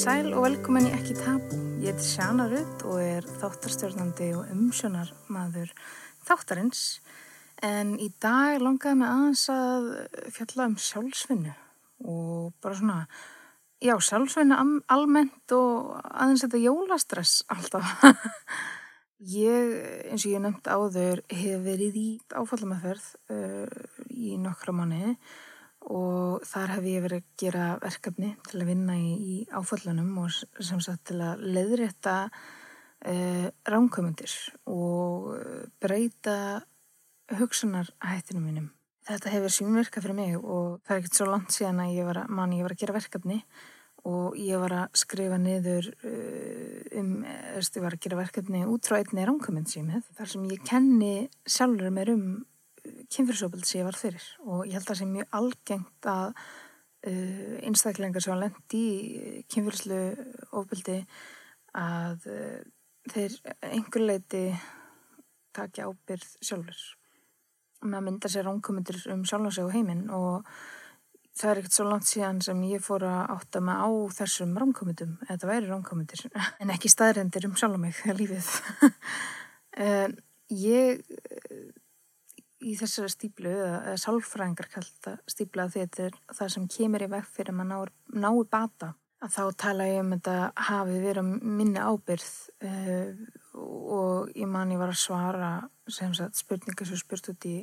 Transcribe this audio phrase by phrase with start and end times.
[0.00, 1.56] Sæl og velkomin í Ekki Tabu.
[1.82, 5.74] Ég heiti Sjana Rutt og er þáttarstjórnandi og umsjónar maður
[6.24, 7.02] þáttarins.
[7.60, 9.90] En í dag langaði mig aðeins að
[10.38, 11.52] fjalla um sjálfsvinnu
[12.08, 12.96] og bara svona,
[13.84, 14.56] já, sjálfsvinnu
[14.88, 17.92] almennt og aðeins þetta jólastress alltaf.
[19.42, 19.76] ég,
[20.08, 25.49] eins og ég nefndi áður, hef verið í áfallamaferð uh, í nokkra manni og
[26.46, 30.82] þar hef ég verið að gera verkefni til að vinna í, í áfallunum og sem
[30.84, 34.34] sagt til að leiðrétta uh, ránkomundir
[34.70, 35.32] og
[35.82, 36.36] breyta
[37.38, 38.70] hugsunarhættinu mínum.
[39.10, 42.22] Þetta hefur sínverka fyrir mig og það er ekkert svo langt síðan að ég var
[42.22, 43.38] að, man, ég var að gera verkefni
[44.08, 49.26] og ég var að skrifa niður um, ég var að gera verkefni út frá einni
[49.28, 52.24] ránkomund símið þar sem ég kenni sjálfur mér um
[53.10, 54.26] kynfyrirsofbeldi sem ég var fyrir.
[54.46, 60.00] Og ég held að það sé mjög algengt að uh, einstaklingar sem lendi í kynfyrirslu
[60.60, 61.00] ofbeldi
[61.80, 62.56] að uh,
[63.10, 63.36] þeir
[63.70, 64.44] einhver leiti
[65.56, 66.88] takja ábyrð sjálfur
[67.80, 70.04] maður myndar sér ánkomundir um sjálf og heiminn.
[70.12, 70.44] Og
[71.40, 75.14] það er ekkert svo langt síðan sem ég fór að átta mig á þessum rámkomutum,
[75.28, 76.26] þetta væri rámkomutir
[76.60, 78.48] en ekki staðrendir um sjálf mig þegar lífið
[80.60, 81.00] ég
[82.60, 87.10] í þessari stíplu, eða sálfræðingar kallt að stípla því þetta er það sem kemur í
[87.14, 88.94] vekk fyrir að maður nái bata.
[89.20, 90.36] Að þá tala ég um þetta
[90.68, 92.28] hafi verið minni ábyrð
[92.64, 93.10] uh,
[93.60, 95.50] og ég man ég var að svara
[95.92, 97.58] sem sagt spurningar sem spurt út í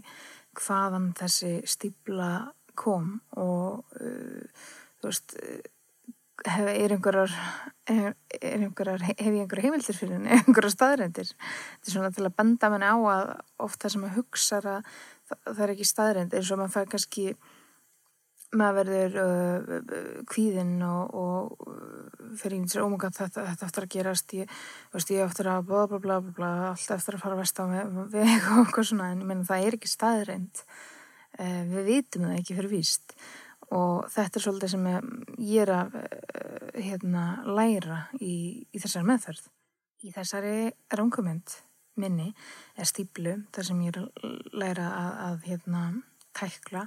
[0.57, 2.29] hvaðan þessi stípla
[2.77, 4.67] kom og uh,
[5.01, 5.33] þú veist
[6.45, 7.33] er einhverjar
[7.89, 12.25] er, er einhverjar, hef ég einhverjar heimildir fyrir henni, einhverjar staðrændir þetta er svona til
[12.27, 13.29] að benda manni á að
[13.67, 16.91] oft það sem að hugsa að það, það er ekki staðrænd eins og maður fær
[16.93, 17.29] kannski
[18.55, 23.95] maður verður uh, kvíðinn og, og fyrir einhvern sér ómugað oh þetta, þetta eftir að
[23.95, 24.53] gerast ég,
[24.93, 27.97] veist, ég eftir að bla bla bla bla allt eftir að fara vest á veg
[28.53, 32.57] og eitthvað svona en ég menna það er ekki staðrænd uh, við vitum það ekki
[32.61, 33.17] fyrir víst
[33.75, 34.89] og þetta er svolítið sem
[35.43, 39.47] ég er að eh, hérna, læra í, í þessari meðferð.
[40.05, 40.57] Í þessari
[40.93, 41.55] ránkumend
[41.97, 42.29] minni
[42.77, 45.85] er stíplu þar sem ég er að læra að, að hérna,
[46.37, 46.85] tækla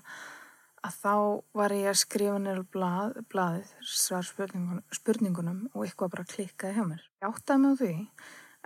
[0.80, 1.14] að þá
[1.58, 6.86] var ég að skrifa nýra blað, blaðið svar spurningunum, spurningunum og eitthvað bara klikkaði hjá
[6.86, 7.02] mér.
[7.20, 7.92] Ég áttaði mig á því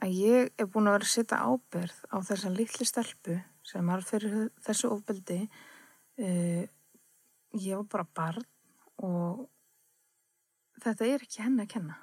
[0.04, 4.06] að ég er búin að vera að setja ábyrð á þessa litli stelpu sem var
[4.06, 6.62] fyrir þessu ofbeldi uh,
[7.54, 8.46] ég var bara barn
[9.02, 9.44] og
[10.82, 11.98] þetta er ekki henni að kenna.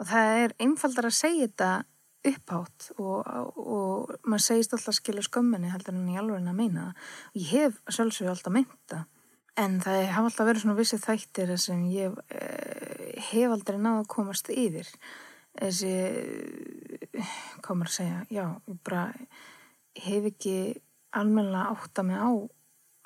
[0.00, 1.72] Og það er einfaldar að segja þetta
[2.32, 3.26] upphátt og,
[3.58, 7.10] og maður segist alltaf skilja skömminni heldur en ég alveg að meina það.
[7.32, 9.02] Og ég hef sjálfsög alltaf meinta
[9.60, 14.10] en það hafa alltaf verið svona vissið þættir sem ég eh, hef aldrei náða að
[14.14, 14.88] komast yfir.
[15.52, 15.92] Þessi
[17.66, 18.22] komur að segja?
[18.32, 19.10] Já, ég bara
[20.00, 20.56] hef ekki
[21.12, 22.30] almenna átta mig á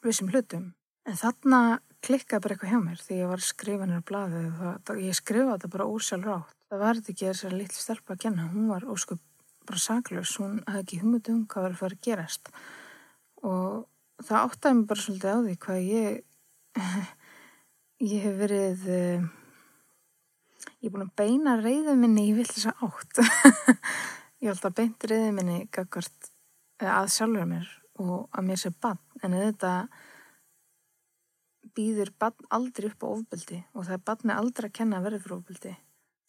[0.05, 0.76] vissum hlutum
[1.06, 1.61] En þarna
[2.06, 5.53] klikkaði bara eitthvað hjá mér því ég var að skrifa nýra bladið og ég skrifaði
[5.55, 6.55] þetta bara ósjálf rátt.
[6.67, 9.22] Það þetta ekki þessari litli stelpa að kenna, hún var óskup
[9.66, 12.50] bara saklaus, hún hafði ekki humutu um hvað var að fara að gerast.
[13.47, 16.19] Og það áttaði mig bara svolítið á því hvað ég,
[18.12, 19.28] ég hef verið, eh,
[20.81, 23.22] ég er búin að beina reyðið minni í vill þess að átt.
[24.43, 26.31] ég held að beint reyðið minni gagvart
[26.83, 27.72] að sjálfur mér
[28.03, 29.72] og að mér sé bann, en þetta
[31.77, 35.37] býður barn aldrei upp á ofbeldi og það er barni aldrei að kenna verði fyrir
[35.39, 35.75] ofbeldi.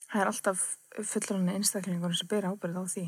[0.07, 0.65] Það er alltaf
[1.13, 3.07] fullurinn einstaklingur sem ber ábyrð á því.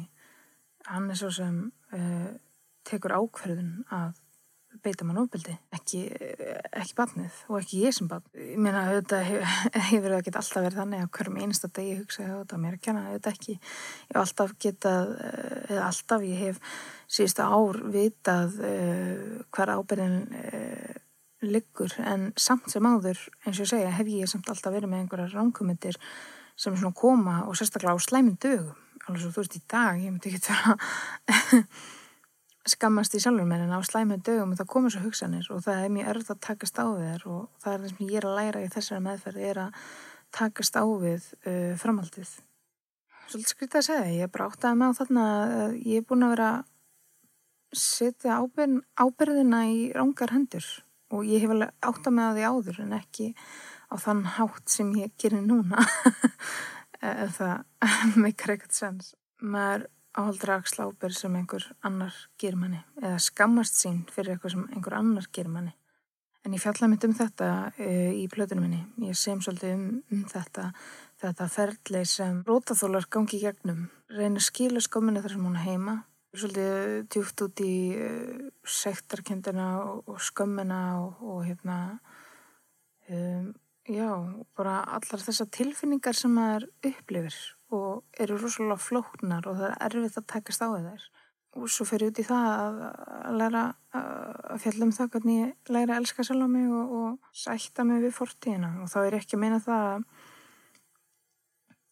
[0.90, 1.62] Hann er svo sem
[1.96, 2.32] uh,
[2.88, 4.18] tekur ákverðun að
[4.84, 6.04] beita mann ofbeldi, ekki,
[6.78, 8.24] ekki barnið og ekki ég sem barn.
[8.38, 9.22] Ég meina þetta
[9.90, 13.04] hefur ekki alltaf verið þannig að hverjum einsta degi hugsaði á þetta mér að kenna
[13.08, 13.56] þetta ekki.
[13.58, 16.62] Ég hef alltaf getað, eh, eða alltaf ég hef
[17.09, 20.89] síðustu ár vitað uh, hver ábyrðin uh,
[21.46, 25.03] liggur en samt sem áður eins og ég segja hef ég samt alltaf verið með
[25.03, 26.00] einhverja ránkumundir
[26.59, 28.76] sem svona koma og sérstaklega á slæminn dögum.
[29.08, 30.76] Alveg svo þú veist í dag ég myndi ekki vera
[32.74, 35.86] skammast í sjálfur mér en á slæminn dögum og það komur svo hugsanir og það
[35.86, 38.38] er mjög örð að takast á þér og það er það sem ég er að
[38.42, 39.80] læra í þessari meðferð er að
[40.35, 42.34] takast á við uh, framhaldið.
[43.30, 45.26] Svolítið skrítið að segja ég er bara átt að með á þarna
[45.78, 46.52] ég er búin að vera
[47.80, 50.68] setja ábyrð, ábyrðina í rángar hendur
[51.09, 53.29] og ég hef alveg átt að með því áður en ekki
[53.90, 55.85] á þann hátt sem ég gerir núna.
[57.00, 57.56] Ef það
[58.23, 59.14] meikar ekkert sens.
[59.40, 59.88] Maður
[60.20, 64.97] áhaldur að sláper sem einhver annar ger manni eða skammast sín fyrir eitthvað sem einhver
[64.97, 65.76] annar ger manni.
[66.47, 68.82] En ég fjalla mitt um þetta uh, í plötunum minni.
[69.03, 70.70] Ég sem svolítið um, um þetta
[71.20, 75.96] þetta ferli sem rótaþólar gangi gegnum, reyna að skila skömminu þar sem hún heima,
[76.35, 81.78] svolítið djúft út í uh, sektarkendina og, og skömmina og, og hérna,
[83.09, 83.49] um,
[83.90, 84.11] já,
[84.58, 87.40] bara allar þessar tilfinningar sem maður upplifir
[87.73, 91.09] og eru rosalega flóknar og það er erfitt að takast á þær.
[91.58, 92.82] Og svo fyrir út í það að,
[93.25, 96.91] að læra að fjalla um það hvernig ég læra að elska sjálf á mig og,
[96.99, 98.75] og sætta mig við fortíðina.
[98.84, 100.03] Og þá er ekki að meina það að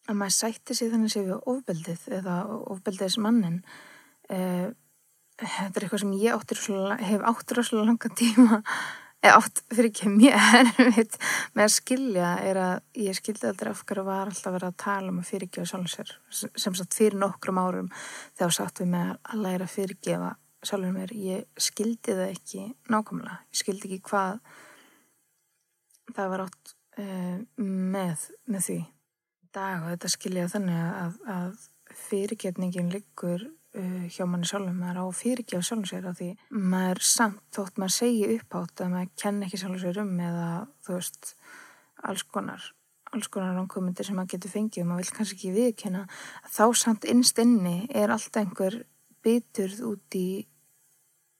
[0.08, 2.36] að maður sætti sig þannig séu við ofbeldið eða
[2.72, 3.60] ofbeldiðs mannin
[4.34, 4.70] eh,
[5.38, 6.62] þetta er eitthvað sem ég áttur
[7.10, 8.62] hef áttur rosalega langa tíma
[9.18, 11.16] eða átt fyrir ekki mjög erfitt
[11.56, 15.12] með að skilja er að ég skildi aldrei af hverju var alltaf verið að tala
[15.12, 17.88] um að fyrirgefa sjálfum sér sem sagt fyrir nokkrum árum
[18.38, 20.36] þegar satt við með að læra að fyrirgefa
[20.66, 24.40] sjálfur mér, ég skildi það ekki nákvæmlega, ég skildi ekki hvað
[26.16, 28.78] það var átt uh, með, með því.
[29.54, 33.57] Dag og þetta skilja þannig að, að fyrirgetningin liggur uh,
[34.12, 36.28] hjá manni sjálfum, maður á fyrirgefa sjálfum sér á því.
[36.50, 40.50] Maður samt þótt maður segi upphátt að maður kenn ekki sjálfum sér um eða
[40.86, 41.32] þú veist
[42.08, 42.68] alls konar,
[43.12, 46.04] alls konar ránkomundir sem maður getur fengið og maður vil kannski ekki viðkenna
[46.54, 48.80] þá samt innst inni er alltaf einhver
[49.24, 50.28] biturð út í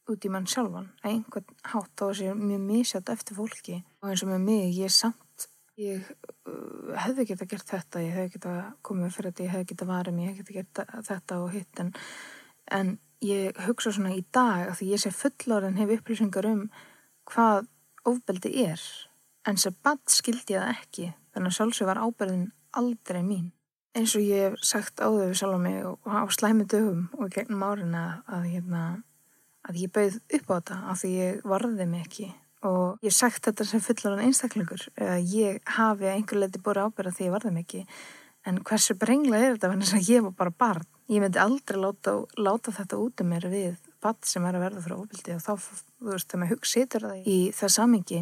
[0.09, 0.89] út í mann sjálfan.
[1.03, 3.83] Að einhvern hátt á þessi mjög mísjátt eftir fólki.
[4.03, 5.21] Og eins og með mig, ég samt
[5.79, 6.09] ég
[6.49, 8.55] uh, hefði geta gert þetta ég hefði geta
[8.87, 11.83] komið fyrir þetta, ég hefði geta varið mér, ég hefði geta gert þetta og hitt
[11.83, 11.93] en,
[12.75, 12.95] en
[13.25, 16.65] ég hugsa svona í dag að því ég sé fullorðin hef upplýsingar um
[17.29, 17.69] hvað
[18.09, 18.83] ofbeldi er
[19.49, 22.49] en sem bad skildi ég það ekki þannig að sjálfsög var ábyrðin
[22.79, 23.53] aldrei mín.
[23.97, 27.31] Eins og ég hef sagt áður við sjálf á mig og á slæmi dögum og
[27.35, 28.83] gegnum árin að, að, hérna,
[29.67, 32.29] að ég bauð upp á þetta af því ég varði mig ekki
[32.67, 37.29] og ég sagt þetta sem fullan einstaklingur að ég hafi einhver leiti búið ábyrða því
[37.29, 37.85] ég varði mig ekki.
[38.49, 40.89] En hversu brengla er þetta þannig að ég var bara barn?
[41.09, 44.83] Ég myndi aldrei láta, láta þetta út um mér við barn sem er að verða
[44.85, 48.21] fyrir óbildi og þá, þú veist, þegar maður hugsa situr það í það samingi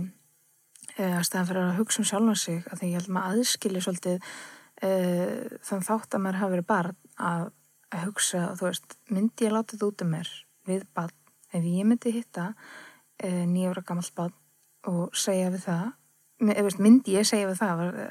[0.97, 3.85] að staðan fyrir að hugsa um sjálf á sig að því ég held maður aðskilja
[3.85, 4.17] svolítið
[4.87, 7.47] uh, þann þátt að maður hafi verið barn að,
[7.93, 10.32] að hugsa, þú veist, myndi ég láta þetta út um mér
[10.67, 11.17] við barn,
[11.53, 12.47] ef ég myndi hitta
[13.25, 14.37] uh, nýjafra gammalt barn
[14.91, 15.87] og segja við það.
[16.83, 18.03] Myndi ég segja við það að,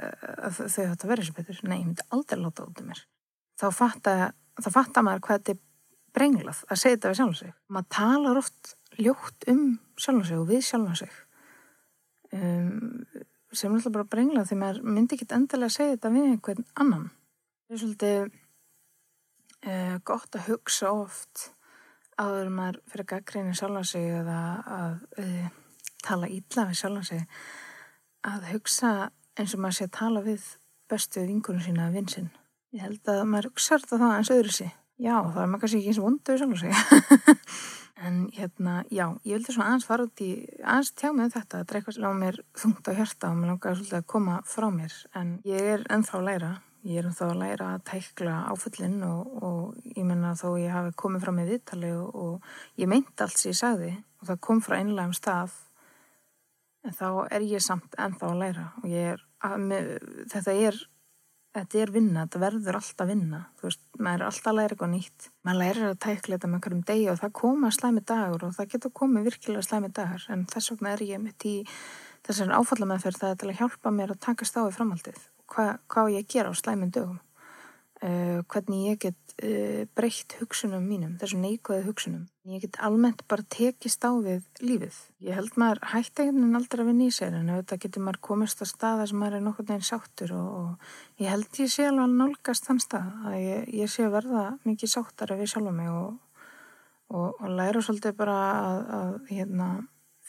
[0.48, 3.04] að þau þetta verið svo betur, nei, ég myndi aldrei láta út um mér.
[3.62, 4.26] Þá fattar
[4.64, 5.62] fatta maður hvað þetta er
[6.16, 7.54] brenglað að segja þetta við sjálf sig.
[7.68, 9.64] Maður talar oft ljótt um
[10.00, 11.16] sjálf sig og við sjálf sig
[12.36, 13.06] um
[13.56, 16.66] sem er alltaf bara brenglað því maður myndi ekki endilega að segja þetta við einhvern
[16.82, 17.06] annan.
[17.66, 18.18] Það er svolítið
[19.70, 21.46] uh, gott að hugsa oft
[22.22, 24.40] áður maður fyrir gaggrinni sjálfa sig eða
[24.78, 25.46] að uh,
[26.06, 27.24] tala ítla við sjálfa sig
[28.26, 28.92] að hugsa
[29.36, 30.50] eins og maður sé að tala við
[30.90, 32.34] bestu vingunum sína að vinsinn.
[32.76, 34.76] Ég held að maður hugsa þetta þá eins öðru sig.
[34.96, 37.42] Já, það er maður kannski ekki eins vondu við sjálfa sig.
[37.96, 40.30] En hérna, já, ég vildi svona aðeins fara út í,
[40.60, 43.78] aðeins tjá mig um þetta, eitthvað sem á mér þungt á hjarta og mér langar
[43.78, 44.98] svolítið að koma frá mér.
[45.16, 46.50] En ég er ennþá að læra,
[46.86, 50.94] ég er ennþá að læra að tækla áfullin og, og ég menna þó ég hafi
[51.02, 54.62] komið frá mig viðtali og, og ég meint allt sem ég sagði og það kom
[54.66, 55.56] frá einlegum stað,
[56.86, 59.90] en þá er ég samt ennþá að læra og ég er, að, með,
[60.34, 60.80] þetta er
[61.56, 63.38] þetta er vinna, þetta verður alltaf vinna.
[63.56, 65.28] Þú veist, maður er alltaf að læra eitthvað nýtt.
[65.48, 68.74] Maður lærir að tækla þetta með hverjum degi og það koma slæmi dagur og það
[68.74, 71.56] getur komið virkilega slæmi dagar, en þess vegna er ég mitt í
[72.28, 76.16] þessar áfallameðferð það er til að hjálpa mér að takast á í framhaldið Hva, hvað
[76.18, 77.20] ég ger á slæmin dögum
[78.04, 82.26] uh, hvernig ég get uh, breytt hugsunum mínum, þessu neikvæðu hugsunum.
[82.50, 84.98] Ég get almennt bara tekist á við lífið.
[85.26, 89.20] Ég held maður veginn aldrei í sér en auðvitað getur maður komist á staða sem
[89.22, 93.26] maður er nokkur neginn sáttur og, og ég held ég sé alveg nálgast þann stað
[93.26, 96.14] að ég, ég sé að verða mikið sáttara við sjálfa mig og,
[97.10, 99.70] og, og læra svolítið bara að, að hérna,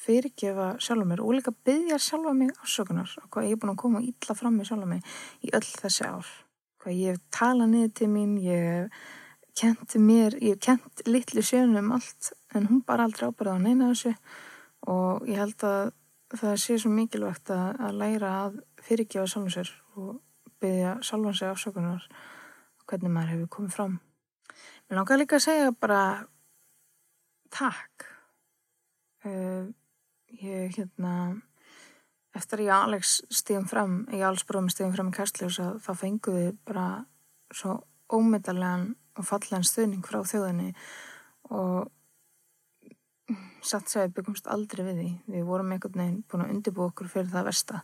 [0.07, 3.83] fyrirgefa sjálfa mér og líka byggja sjálfa mig ásökunar og hvað ég er búin að
[3.85, 6.33] koma ítla fram með sjálfa mig í öll þessi ár
[6.83, 9.15] hvað ég hef talað niður til mín, ég hef
[9.57, 13.65] kent mér, ég hef kent litlu sjönu um allt en hún bara aldrei ábyrða á
[13.65, 14.13] neina þessu
[14.93, 15.93] og ég held að
[16.37, 20.17] það sé svo mikilvægt að, að læra að fyrirgefa sjálfum sér og
[20.61, 22.07] byggja sjálfan sig afsökunar
[22.87, 23.97] hvernig maður hefur komið fram.
[24.87, 26.03] Mér langar líka að segja bara
[27.55, 28.07] takk.
[29.27, 29.73] Uh,
[30.43, 31.13] ég hérna
[32.37, 36.57] eftir að ég Alex stíðum fram ég allsbróðum stíðum fram í Kastljós þá fenguðu við
[36.69, 36.87] bara
[37.55, 37.79] svo
[38.13, 40.73] ómetallegan og fallegan stuðning frá þjóðinni
[41.55, 41.89] og
[43.67, 45.11] satt segja við byggumst aldrei við því.
[45.35, 47.83] Við vorum einhvern veginn búin að undirbú okkur fyrir það versta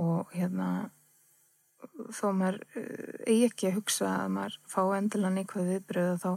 [0.00, 0.68] og hérna
[2.14, 6.30] þó maður uh, eigi ekki að hugsa að maður fá endilega neikvæð viðbröð þá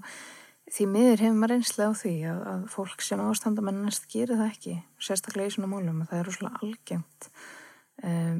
[0.73, 4.75] því miður hefur maður einslega á því að, að fólk sem ástandamennast gerir það ekki,
[4.97, 7.27] sérstaklega í svona mólum og það er rosalega algengt
[8.01, 8.39] um,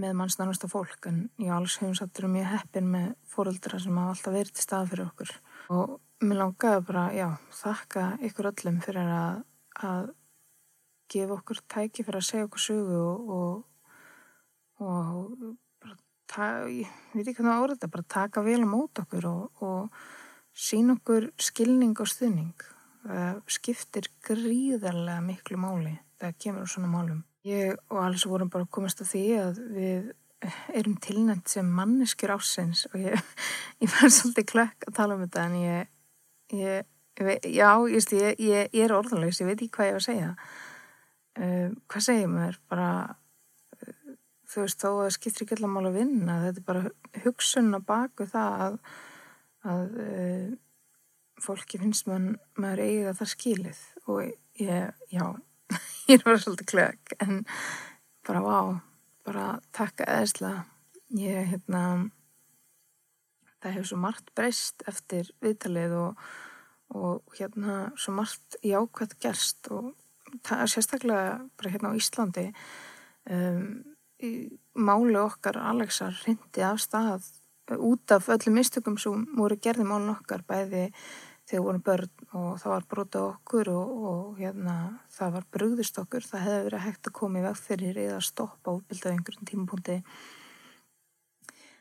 [0.00, 1.08] með mannsnarnasta fólk.
[1.10, 4.66] En ég alls hefum sattur um mjög heppin með fóröldra sem hafa alltaf verið til
[4.66, 5.34] stað fyrir okkur.
[5.76, 7.26] Og mér langaði bara, já,
[7.58, 9.42] þakka ykkur öllum fyrir að,
[9.90, 10.12] að
[11.10, 15.52] gefa okkur tæki fyrir að segja okkur sögu og, og, og
[15.82, 20.04] bara, ég veit ekki hvernig árið þetta, bara taka vel á mót okkur og, og
[20.56, 22.54] sín okkur skilning og stuðning
[23.08, 27.20] uh, skiptir gríðarlega miklu máli þegar kemur úr svona málum.
[27.46, 30.10] Ég og alls vorum bara komast að því að við
[30.72, 33.16] erum tilnænt sem manneskjur ásins og ég,
[33.82, 35.90] ég var svolítið klökk að tala um þetta en ég,
[36.56, 36.90] ég,
[37.44, 40.30] já, just, ég er orðanlegs, ég veit ekki hvað ég var að segja.
[41.40, 42.58] Uh, hvað segir mér?
[42.68, 42.88] Bara,
[43.78, 44.16] uh,
[44.50, 47.86] þú veist, þó að skiptir ekki allar mál að vinna, þetta er bara hugsun að
[47.92, 48.80] baku það að
[49.68, 50.50] að uh,
[51.40, 53.82] fólki finnst mann maður eiga það skilið.
[54.06, 54.20] Og
[54.60, 55.24] ég, já,
[56.10, 57.42] ég er bara svolítið klög en
[58.28, 58.58] bara vá,
[59.26, 60.54] bara takka eðsla.
[61.16, 61.82] Ég, hérna
[63.60, 66.28] það hefur svo margt breyst eftir viðtalið og,
[66.96, 69.92] og hérna svo margt jákvæmt gerst og
[70.70, 72.50] sérstaklega bara hérna á Íslandi.
[73.30, 73.82] Um,
[74.76, 77.26] máli okkar Alexar rindi af stað
[77.78, 80.88] út af öllum mistökum sem voru gerði málun okkar bæði
[81.50, 84.76] þegar voru börn og það var brota okkur og, og hérna,
[85.10, 86.26] það var brugðist okkur.
[86.26, 89.98] Það hefði verið hægt að koma í veg fyrir eða stoppa útbildað einhverjum tímapunkti.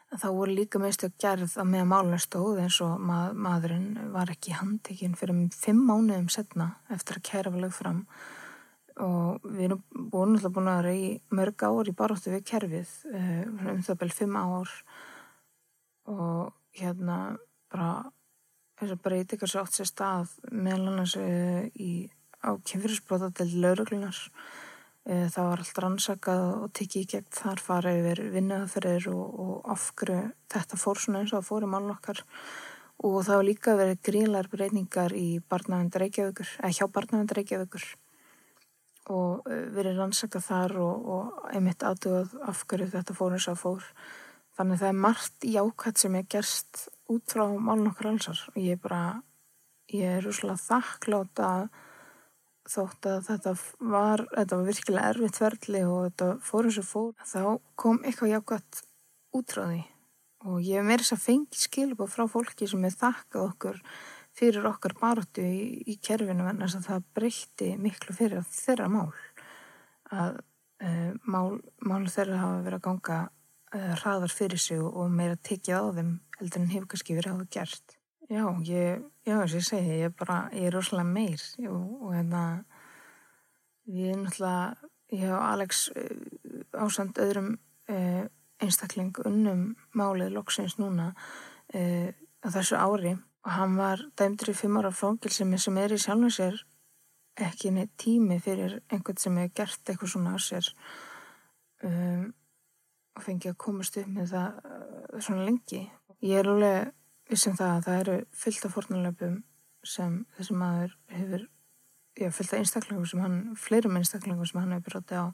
[0.09, 4.55] Þá voru líka mistök gerð að með málun stóð eins og mað, maðurinn var ekki
[4.57, 7.99] handekinn fyrir fimm mánuðum setna eftir að kæra var lög fram.
[8.99, 12.95] Og við erum búin alltaf búin að vera í mörg ár í baróttu við kerfið
[13.13, 14.73] eh, um það bel fimm ár
[16.09, 17.19] og hérna
[17.69, 17.91] bara
[18.79, 22.07] þess að breytingar svo átt sér stað meðal annars uh, í
[22.39, 28.01] á kynfyrirsbrota til lauruglunar uh, það var allt rannsakað og tikið í gegn þar farið
[28.01, 30.19] yfir vinnaðaferðir og, og afgru
[30.53, 32.23] þetta fór svona eins og það fór í málun okkar.
[32.99, 37.85] Og það var líka verið grílar breytingar í barnavend Reykjavíkur eða hjá barnavend Reykjavíkur.
[39.09, 43.87] Og verið rannsakað þar og, og einmitt aðtöðað afgru þetta fór eins og það fór
[44.59, 48.41] Þannig að það er margt jákvæmt sem er gerst út frá málun okkur allsar.
[48.51, 49.03] Og ég er bara,
[49.87, 51.69] ég er úrslega þakklátt að
[52.69, 53.53] þótt að þetta
[53.93, 57.39] var, þetta var virkilega erfitt verðli og þetta fór eins og fór, þá
[57.79, 58.83] kom eitthvað jákvæmt
[59.39, 59.79] út frá því.
[60.49, 63.81] Og ég hef meira þess að fengi skilpa frá fólki sem er þakkað okkur
[64.39, 69.09] fyrir okkar baróttu í, í kerfinu en þess að það breytti miklu fyrir þeirra mál.
[70.11, 70.39] Að
[70.83, 73.19] e, mál, mál þeirra hafa verið að ganga
[73.73, 77.49] hraðar fyrir sig og meira tekið á þeim heldur en hefur kannski verið á það
[77.55, 77.95] gert.
[78.29, 81.43] Já, ég, já, þess að ég segi, ég er bara, ég er rosalega meir.
[81.65, 82.43] Og, og hérna,
[83.89, 87.55] ég er náttúrulega, ég hef Alex uh, ásand öðrum
[87.89, 88.25] uh,
[88.61, 89.63] einstakling unnum
[89.97, 91.13] málið loksins núna
[91.69, 93.13] á þessu ári.
[93.45, 96.57] Og hann var dæmdur í fimm ára fangilsemi sem er í sjálfum sér
[97.39, 100.67] ekki neitt tími fyrir einhvern sem hefur gert eitthvað svona á sér.
[101.85, 102.33] Um,
[103.23, 105.83] fengi að komast upp með það uh, svona lengi.
[106.25, 106.91] Ég er alveg
[107.29, 109.39] vissum það að það eru fyllt af fornalöpum
[109.85, 111.45] sem þessi maður hefur,
[112.19, 115.25] já fyllt af einstaklingum sem hann, fleirum einstaklingum sem hann hefur brótið á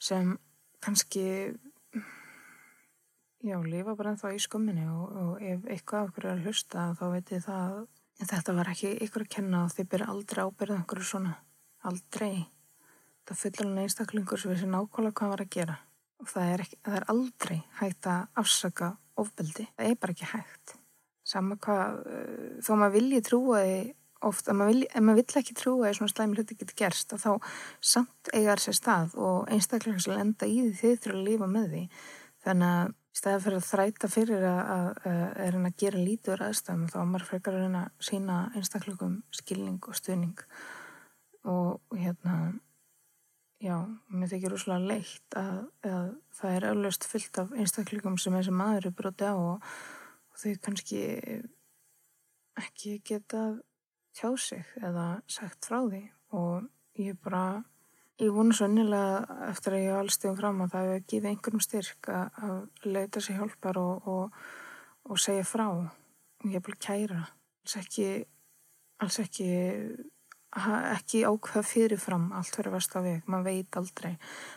[0.00, 0.32] sem
[0.84, 1.24] kannski
[3.44, 6.86] já, lifa bara ennþá í skömminni og, og ef eitthvað af hverju er að hlusta
[6.98, 7.76] þá veit ég það
[8.20, 11.36] að þetta var ekki ykkur að kenna og þið byrja aldrei ábyrðað einhverju svona,
[11.88, 12.34] aldrei.
[13.28, 15.78] Það fyllir hann einstaklingur sem vissi nákvæmlega hvað hann var að gera
[16.20, 20.28] og það er, ekki, það er aldrei hægt að afsaka ofbeldi, það er bara ekki
[20.34, 20.76] hægt.
[21.30, 23.80] Sama hvað uh, þó maður vilji trúa því
[24.28, 27.52] ofta, ef maður vill ekki trúa því svona slæmi hluti getur gerst og þá
[27.92, 31.68] samt eigar sér stað og einstaklega sem lenda í því þið þurfa að lifa með
[31.74, 31.84] því.
[32.40, 34.90] Þannig að stæði fyrir að þræta fyrir að, að,
[35.44, 39.98] að að gera lítur aðstæðum þá maður frekar að reyna að sína einstakleikum skilning og
[39.98, 40.44] stuðning.
[41.50, 42.36] Og hérna
[43.60, 43.76] Já,
[44.08, 46.04] mér þykir úrslega leitt að, að
[46.38, 49.66] það er auðvist fyllt af einstaklingum sem þessi maður er brotið á og,
[50.32, 51.00] og þau kannski
[52.60, 53.42] ekki geta
[54.16, 56.00] tjá sig eða sagt frá því.
[56.40, 56.70] Og
[57.04, 57.60] ég bara,
[58.22, 61.64] ég vonu svo innilega eftir að ég alls stegum fram að það hefur gefið einhverjum
[61.66, 64.40] styrk að, að leita sér hjálpar og, og,
[65.04, 65.66] og segja frá.
[65.68, 67.20] Og ég er bara kæra,
[67.60, 68.08] alls ekki,
[69.04, 69.50] alls ekki
[70.50, 74.16] ekki ákveða fyrirfram allt fyrir vest á veg, maður veit aldrei.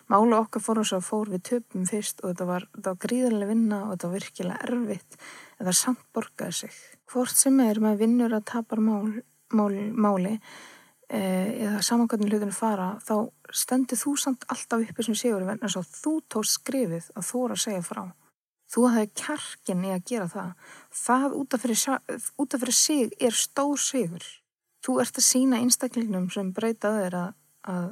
[0.10, 1.30] Mála okkar fór og svo fór.
[1.30, 5.20] Við töpum fyrst og þetta var, var gríðarlega vinna og þetta var virkilega erfitt.
[5.60, 6.82] En það samt borgaði sig.
[7.14, 9.22] Hvort sem er maður vinnur að tapar mál,
[9.54, 13.16] mál, máli eh, eða samankvæmlega hlutinu fara þá
[13.54, 17.54] stendur þú samt alltaf uppi sem sigur en þess að þú tóst skrifið að voru
[17.54, 18.06] að segja frá.
[18.74, 20.54] Þú hafði kjarkin í að gera það.
[20.98, 24.26] Það út af fyrir sig er stór sigur
[24.84, 27.36] þú ert að sína einstaklingnum sem breytaður að,
[27.72, 27.90] að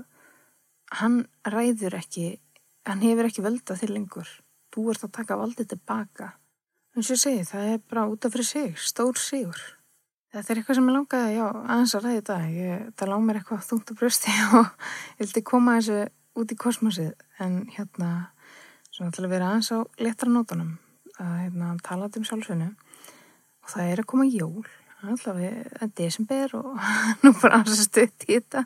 [0.99, 2.35] hann ræður ekki,
[2.87, 4.31] hann hefur ekki völdað til lengur.
[4.71, 6.33] Þú ert að taka valdið tilbaka.
[6.95, 9.61] En svo segi það er bara út af fyrir sig, stór sigur.
[10.31, 12.35] Þetta er eitthvað sem ég langaði, já, aðeins að ræði þetta.
[12.55, 15.97] Ég, það lág mér eitthvað þungt á brösti og ég vildi koma þessu
[16.39, 17.09] út í kosmosið.
[17.43, 18.11] En hérna,
[18.91, 20.77] svona til að vera aðeins á letra nótunum,
[21.17, 22.69] að hérna, tala um sjálfsveinu.
[23.61, 24.63] Og það er að koma jól
[25.09, 26.89] alltaf við desember og
[27.23, 28.65] nú bara að stutt í þetta.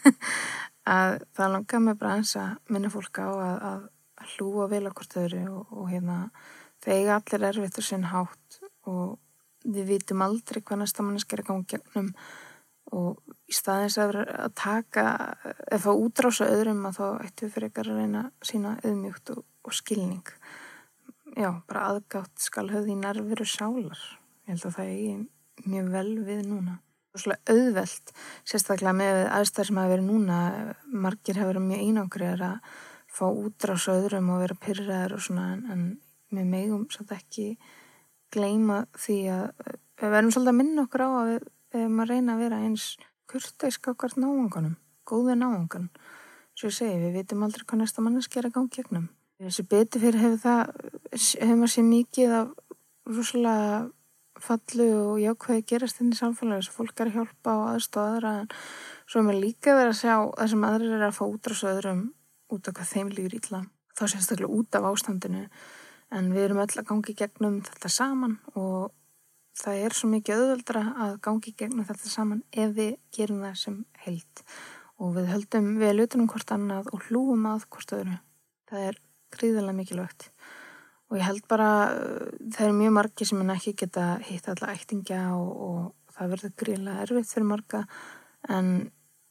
[0.90, 3.82] Að það langar mig bara að minna fólk á að, að,
[4.34, 6.16] hlúa vel okkur þöru og, og hérna
[6.84, 9.18] þegar allir er og sinn hátt og
[9.64, 12.10] við vitum aldrei hvað næsta manneski er að koma gegnum
[12.96, 15.04] og í staðins að að taka
[15.70, 19.44] ef að útrása öðrum að þá ættu við fyrir eitthvað að reyna sína auðmjúkt og,
[19.64, 20.32] og skilning.
[21.38, 24.00] Já, bara aðgátt skal höfði í nervuru sálar.
[24.48, 25.04] Ég held að það er
[25.66, 26.78] mjög vel við núna.
[27.18, 28.12] Svona auðvelt,
[28.46, 30.38] sérstaklega með aðstæðar sem hafa verið núna,
[30.86, 32.76] margir hafa verið mjög einangriðar að
[33.10, 35.86] fá útrás öðrum og vera pyrraðar og svona en, en
[36.30, 37.46] með megum svolítið ekki
[38.30, 39.46] gleima því að
[40.00, 42.86] við verðum svolítið að minna okkur á að við erum að reyna að vera eins
[43.30, 44.76] kurteisk á hvert náangunum,
[45.06, 45.88] góði náangun.
[46.54, 49.08] Svo ég segi, við vitum aldrei hvað næsta manneski er að ganga gegnum.
[49.40, 50.72] Þessi beti fyrir hefur það,
[51.40, 52.50] hefur maður sér mikið af
[53.10, 53.68] rúslega
[54.44, 58.32] fallu og jákvæði gerast inn í samfélagi þess að fólk er að hjálpa og aðstóðara
[58.42, 58.48] en
[59.04, 62.02] svo er maður líka verið að sjá það sem aðrir er að fá útrás öðrum
[62.50, 63.60] út af hvað þeim líður ítla
[63.96, 65.44] þá sérstaklega út af ástandinu.
[66.10, 68.90] En við erum öll að gangi gegnum þetta saman og
[69.60, 73.78] það er svo mikið auðvöldra að gangi gegnum þetta saman ef við gerum það sem
[74.06, 74.44] held
[75.00, 78.18] og við höldum við lutunum hvort annað og hlúum að hvort öðru.
[78.70, 79.00] Það er
[79.36, 80.30] gríðilega mikilvægt
[81.10, 81.68] og ég held bara
[82.54, 86.56] það er mjög margi sem en ekki geta hitt alla ættingja og, og það verður
[86.62, 87.84] gríðilega erfitt fyrir marga.
[88.48, 88.68] En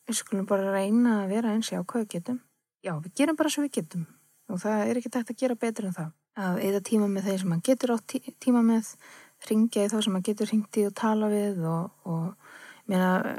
[0.10, 2.42] við skulum bara reyna að vera eins í ákvæðu getum.
[2.84, 4.06] Já, við gerum bara svo við getum.
[4.50, 6.12] Og það er ekki tægt að gera betur en það.
[6.40, 8.92] Að eða tíma með þeir sem maður getur á tí tíma með
[9.50, 13.30] ringja í þá sem maður getur ringt í og tala við og, og mér að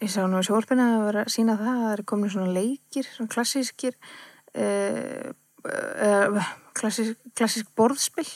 [0.00, 2.54] ég sá nú í sjórfina að vera að sína það að það er komin svona
[2.56, 5.32] leikir, svona klassískir uh,
[5.66, 8.28] uh, klassísk, klassísk borðspill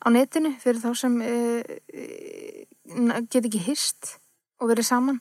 [0.00, 1.62] á netinu fyrir þá sem uh,
[3.30, 4.16] get ekki hýst
[4.60, 5.20] og verið saman.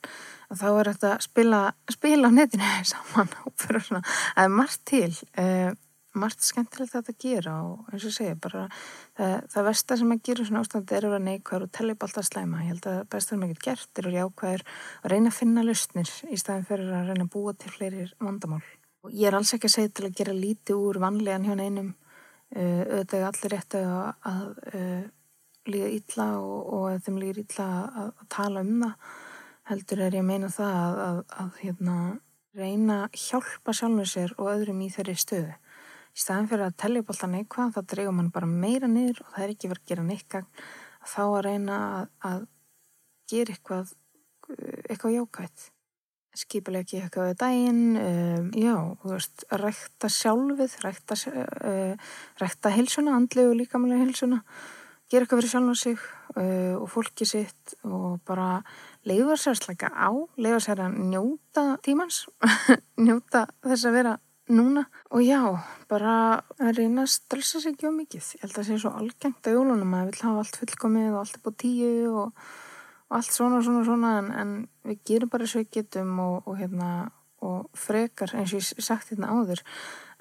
[0.49, 1.59] Þá er þetta að spila,
[1.91, 5.69] spila á netinu saman og fyrir svona, það er margt til uh,
[6.17, 10.23] margt skemmtilegt að þetta gera og eins og segja bara það, það versta sem að
[10.25, 12.63] gera svona ástandi er að vera neikvæður og tellja upp alltaf slæma.
[12.63, 14.65] Ég held að bestur ekkert gert er að jákvæður
[15.03, 18.63] að reyna að finna lausnir í staðin fyrir að reyna að búa til fleiri vandamál
[19.07, 22.83] ég er alls ekki að segja til að gera lítið úr vanlegan hjá einum uh,
[22.83, 23.93] auðvitað allir rétt að,
[24.31, 25.03] að uh,
[25.69, 29.15] líða ítla og, að þeim líður ítla að, að tala um það.
[29.69, 31.95] Heldur er ég að meina það að, að, að hérna,
[32.57, 35.57] reyna hjálpa sjálfur sér og öðrum í þeirri stöðu.
[36.09, 39.33] Í staðin fyrir að tellja upp alltaf neikvað þá dreifum mann bara meira niður og
[39.35, 40.47] það er ekki verið að gera neikað
[41.05, 41.77] þá að reyna
[42.25, 42.47] að
[43.29, 43.93] gera eitthvað
[44.89, 45.67] eitthvað jákvægt
[46.39, 53.17] skipilega ekki eitthvað við daginn, um, já, þú veist, rækta sjálfið, rækta, uh, rækta hilsuna,
[53.17, 54.39] andlegu og líkamlega hilsuna,
[55.09, 55.99] gera eitthvað fyrir sjálf og sig
[56.37, 58.61] uh, og fólki sitt og bara
[59.09, 62.25] leiða sér slækka á, leiða sér að njóta tímans,
[63.05, 64.15] njóta þess að vera
[64.49, 65.41] núna og já,
[65.89, 66.13] bara
[66.57, 68.31] að reyna að stressa sig ekki á mikið.
[68.33, 71.11] Ég held að það sé svo algengt á jólunum að við vil hafa allt fullkomið
[71.11, 72.49] og allt er búið tíu og
[73.09, 74.51] og allt svona svona svona en, en
[74.85, 76.91] við gerum bara svo getum og, og hérna
[77.45, 79.63] og frekar eins og ég sagt hérna áður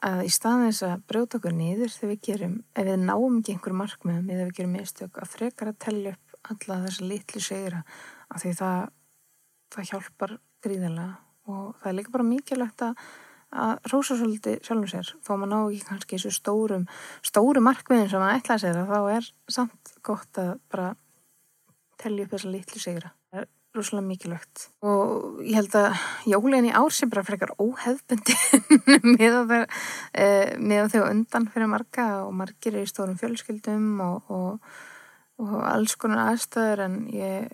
[0.07, 3.55] að í staðin þess að brjóta okkur niður þegar við gerum, ef við náum ekki
[3.57, 7.81] einhver markmiðum eða við gerum mistök að frekar að tellja upp alla þessa litlu segra
[8.29, 8.85] af því það,
[9.75, 11.17] það hjálpar gríðilega
[11.49, 13.09] og það er líka bara mikilvægt að
[13.49, 15.11] að rosa svolítið sjálfum sér.
[15.25, 16.83] Þó maður ná ekki kannski þessu stórum
[17.25, 20.91] stóru markmiðin sem maður ætlaði sér þá er samt gott að bara
[22.01, 23.13] telja upp þessa litlu sigra.
[23.33, 24.65] Það er rosalega mikilvægt.
[24.87, 28.37] Og ég held að jólinn í ár sem bara frekar óhefbundi
[29.19, 29.39] með
[30.81, 34.75] að þau undan fyrir marga og margir er í stórum fjölskyldum og, og,
[35.45, 37.49] og alls konar aðstæður en ég,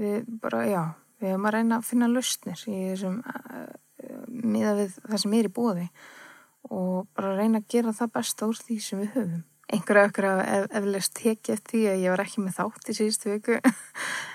[0.00, 0.82] við bara, já,
[1.20, 3.72] við höfum að reyna að finna lausnir í þessum uh,
[4.28, 5.88] miða við það sem er í bóði
[6.72, 10.66] og bara reyna að gera það besta úr því sem við höfum einhverja okkur ef,
[10.80, 13.60] eflust tekið því að ég var ekki með þátt í síðustu viku.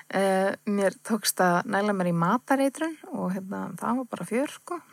[0.10, 4.80] Uh, mér tókst að næla mér í matareitrun og hérna, það var bara fjör sko.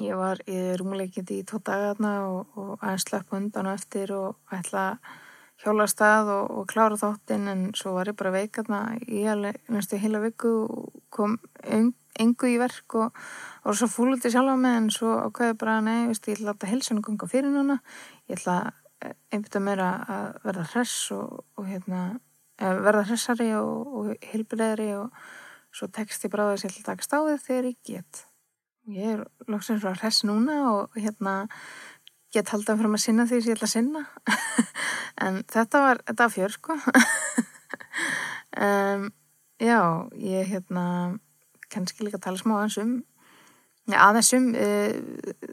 [0.00, 4.54] Ég var í rúmuleikindi í tvo dagarna og, og aðeins slöpp undan og eftir og
[4.54, 5.10] ætla að
[5.60, 9.98] hjóla stað og, og klára þáttinn en svo var ég bara veikarna í alveg næstu
[10.00, 11.36] heila viku og kom
[12.18, 13.18] engu í verk og
[13.64, 16.54] var svo fúlutið sjálf á mig en svo ákveði bara nei, veist, ég ætla að
[16.54, 17.78] láta helsinu ganga fyrir núna.
[18.30, 18.56] Ég ætla
[19.04, 22.02] eh, einbita mér að verða hress og, og hérna,
[22.58, 25.14] verða hressari og, og hilbilegri og
[25.70, 28.24] svo tekst ég bara að ég ætla að taka stáðið þegar ég get.
[28.90, 31.44] Ég er lóksins frá hress núna og hérna
[32.34, 34.06] get haldið að fyrir að sinna því sem ég ætla að sinna.
[35.20, 36.74] En þetta var, þetta var fjör sko.
[38.56, 39.12] Um,
[39.60, 41.18] já, ég hérna
[41.72, 42.98] kannski líka tala smá aðeins um
[43.90, 44.92] aðeins um uh,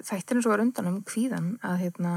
[0.06, 2.14] þættirinn svo var undan um hvíðan að hérna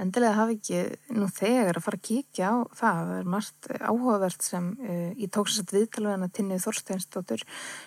[0.00, 4.46] endilega hafi ekki nú þegar að fara að kíkja á það, það er margt áhugavert
[4.46, 7.44] sem uh, ég tók sér satt viðtalvegan að Tinnið Þorsteinsdóttur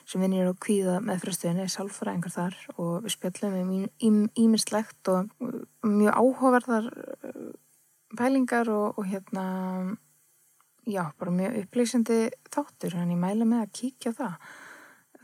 [0.08, 3.74] sem vinnir á kvíða með fröstuðinni, sálfræðingar þar og við spjallum
[4.08, 5.34] um ímislegt og
[5.84, 6.92] mjög áhugaverðar
[8.18, 9.46] pælingar og, og hérna
[10.88, 14.40] já, bara mjög upplýsandi þáttur, en ég mæla með að kíkja það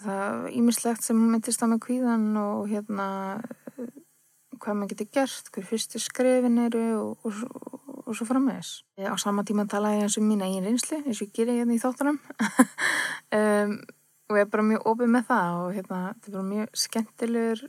[0.03, 3.07] það er ímislegt sem myndist á með kvíðan og hérna
[4.63, 8.61] hvað maður getur gert, hver fyrstu skrefin eru og, og, og, og svo fram með
[8.61, 8.77] þess.
[9.11, 11.75] Á sama tíma tala ég eins um mín eigin reynsli, eins og ég gerir hérna
[11.75, 12.19] í þáttunum
[13.39, 13.75] um,
[14.29, 17.63] og ég er bara mjög ofið með það og hérna þetta er bara mjög skemmtilegur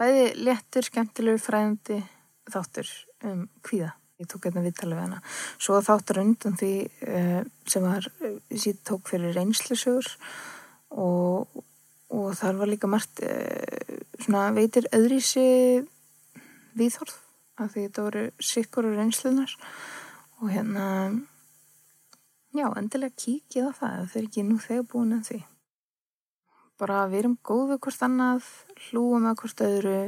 [0.00, 2.02] bæði léttur, skemmtilegur fræðandi
[2.50, 2.94] þáttur
[3.28, 3.94] um kvíða.
[4.20, 5.18] Ég tók hérna viðtalið við hana.
[5.56, 6.72] Svo þáttur undan því
[7.08, 8.08] uh, sem var,
[8.52, 10.10] ég tók fyrir reynslisögur
[10.90, 11.62] og,
[12.10, 15.48] og þar var líka margt eh, svona veitir öðrísi
[16.78, 17.16] viðhorð
[17.60, 19.54] af því þetta voru sikkur og reynslunar
[20.40, 20.86] og hérna
[22.56, 25.40] já, endilega kíkið á það það er ekki nú þegar búin en því.
[26.80, 28.46] Bara við erum góðu hvort annað,
[28.88, 29.98] hlúum að hvort öðru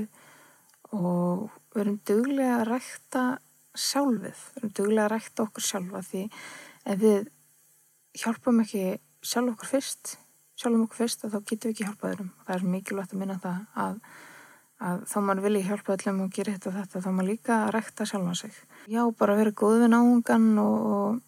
[0.96, 1.42] og
[1.74, 3.24] við erum duglega að rækta
[3.72, 6.24] sjálfið, við erum duglega að rækta okkur sjálfa því
[6.92, 7.30] ef við
[8.22, 8.84] hjálpum ekki
[9.22, 10.16] sjálf okkur fyrst
[10.62, 12.30] sjálfum okkur fyrst að þá getum við ekki hjálpað öðrum.
[12.38, 13.98] Og það er mikilvægt að minna það að,
[14.88, 17.74] að þá mann vilji hjálpa öllum og gera þetta og þetta þá mann líka að
[17.76, 18.62] rekta sjálfa sig.
[18.90, 21.20] Já, bara vera góð við náungan og,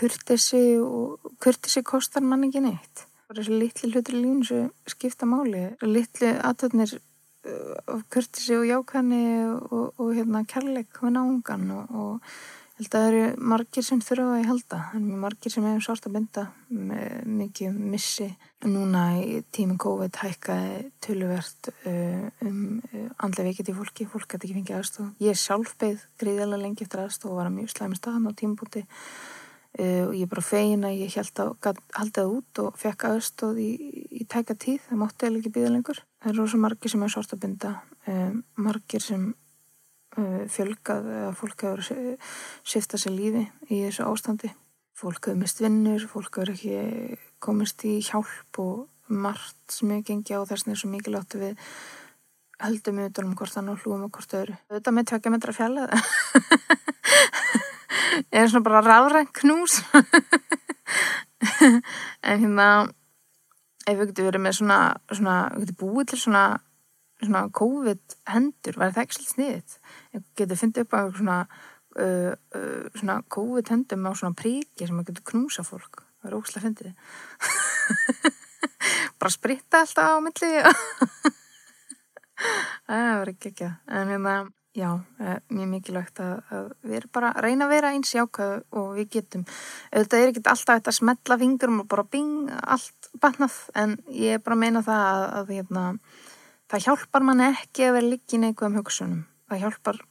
[0.00, 3.04] kurtisi og kurtisi kostar mann ekki neitt.
[3.28, 8.66] Bara þessi litli hlutir í lífun sem skipta máli, litli aðtöðnir uh, af kurtisi og
[8.68, 12.32] jákanni og, og hérna kærleik við náungan og, og
[12.80, 14.78] held að það eru margir sem þurfa að halda.
[14.96, 18.28] En margir sem hefur sárt að binda mikið missi.
[18.64, 24.50] Núna í tíminn COVID hækkaði töluvert uh, um uh, andlega veikit í fólki, fólk gæti
[24.50, 27.96] ekki fengið aðstof ég sjálf beigð greiðilega lengi eftir aðstof og var að mjög slæmi
[27.96, 33.06] staðan á tímbúti uh, og ég bara feina ég held að haldaði út og fekk
[33.14, 33.70] aðstof í,
[34.20, 34.84] í tæka tíð.
[34.90, 36.04] Það mátti eða ekki býða lengur.
[36.20, 37.76] Það eru svo margir sem hefur sárt að binda
[38.60, 39.30] margir sem
[40.16, 42.16] fjölgað eða fólk hefur
[42.66, 44.50] sifta sér lífi í þessu ástandi.
[44.98, 50.42] Fólk hefur mist vinnur, fólk hefur ekki komist í hjálp og margt sem hefur gengið
[50.42, 51.54] á þess að það er svo mikilvægt að við
[52.60, 54.56] heldum utan um hvort þannig hlúum og hvort öðru.
[54.70, 55.86] Þetta með tvekja metra fjalla
[58.30, 59.80] ég er svona bara ráðrænt knús.
[62.20, 62.66] En hérna
[63.88, 66.44] ef við getum verið með svona, svona við getum búið til svona
[67.24, 69.74] svona COVID hendur, var það ekki svolítið sniðið?
[70.10, 71.38] Getur fundið upp á svona,
[71.96, 76.02] uh, uh, svona COVID hendum á svona príki sem maður getur knúsa fólk.
[76.20, 76.92] Það er óslægt fundið.
[79.20, 80.50] Bara spritta alltaf á milli.
[82.88, 83.70] það var ekki ekki.
[83.88, 84.34] En hérna,
[84.76, 88.54] já, eh, mjög mikilvægt að, að við erum bara að reyna að vera eins jákað
[88.76, 89.46] og við getum.
[89.92, 93.56] Þetta er ekki alltaf þetta að smetla fingurum og bara bing, allt bannað.
[93.74, 95.84] En ég er bara að meina það að, að hérna,
[96.70, 100.02] það hjálpar mann ekki að vera líkin eitthvað um hugsunum það hjálpar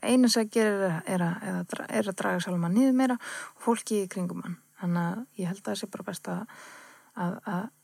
[0.00, 3.64] eina sem gera er að, er að, er að draga sjálf mann niður meira og
[3.64, 6.54] fólki í kringum mann þannig að ég held að það sé bara best að,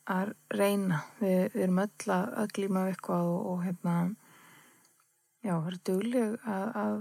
[0.07, 1.03] að, reyna.
[1.21, 3.97] Við, við erum öll að glíma eitthvað og, og hérna
[5.45, 6.97] já, vera dugleg að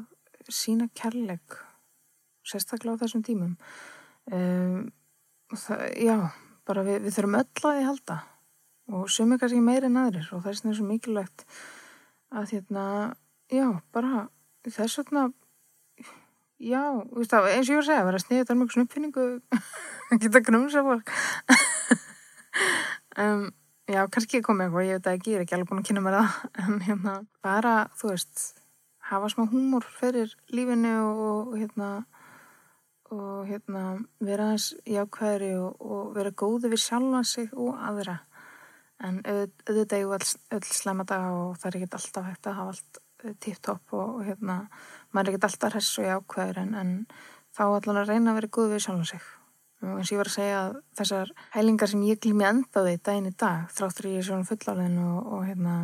[0.51, 1.59] sína kærleik
[2.45, 3.55] sérstaklega á þessum tímum.
[4.29, 4.89] Um,
[5.53, 6.17] það, já,
[6.67, 8.19] bara við, við þurfum öll að því halda.
[8.95, 11.45] Og sumi kannski meira en aðrir og vegna er svo mikilvægt
[12.35, 12.85] að hérna,
[13.51, 14.27] já, bara
[14.65, 15.27] þess vegna
[16.59, 16.81] já,
[17.29, 19.27] það, eins og ég var að segja, vera að sniða þetta um einhversum uppfinningu
[20.23, 21.13] geta knúsa fólk
[23.21, 23.47] um,
[23.91, 26.19] já, kannski komið eitthvað, ég veit að ég er ekki alveg búin að kynna mér
[26.19, 28.45] það, en hérna, bara, þú veist,
[29.11, 31.89] hafa smá húmor fyrir lífinu og, hérna,
[33.13, 33.83] og hérna,
[34.23, 38.21] vera aðeins jákvæðri og, og vera góði við sjálfa sig og aðra.
[39.03, 42.73] En auðvitað ég öll, öll slemma daga og það er ekkert alltaf hægt að hafa
[42.73, 42.99] allt
[43.43, 44.59] tipptopp og, og hérna,
[45.11, 46.93] maður er ekkert alltaf hress og jákvæður en, en
[47.55, 49.27] þá allan að reyna að vera góð við sjálf sig.
[49.85, 52.95] Og eins og ég var að segja að þessar hælingar sem ég glými enda því
[53.05, 55.75] daginn í dag, þráttur ég svona fulláðin og, og hérna,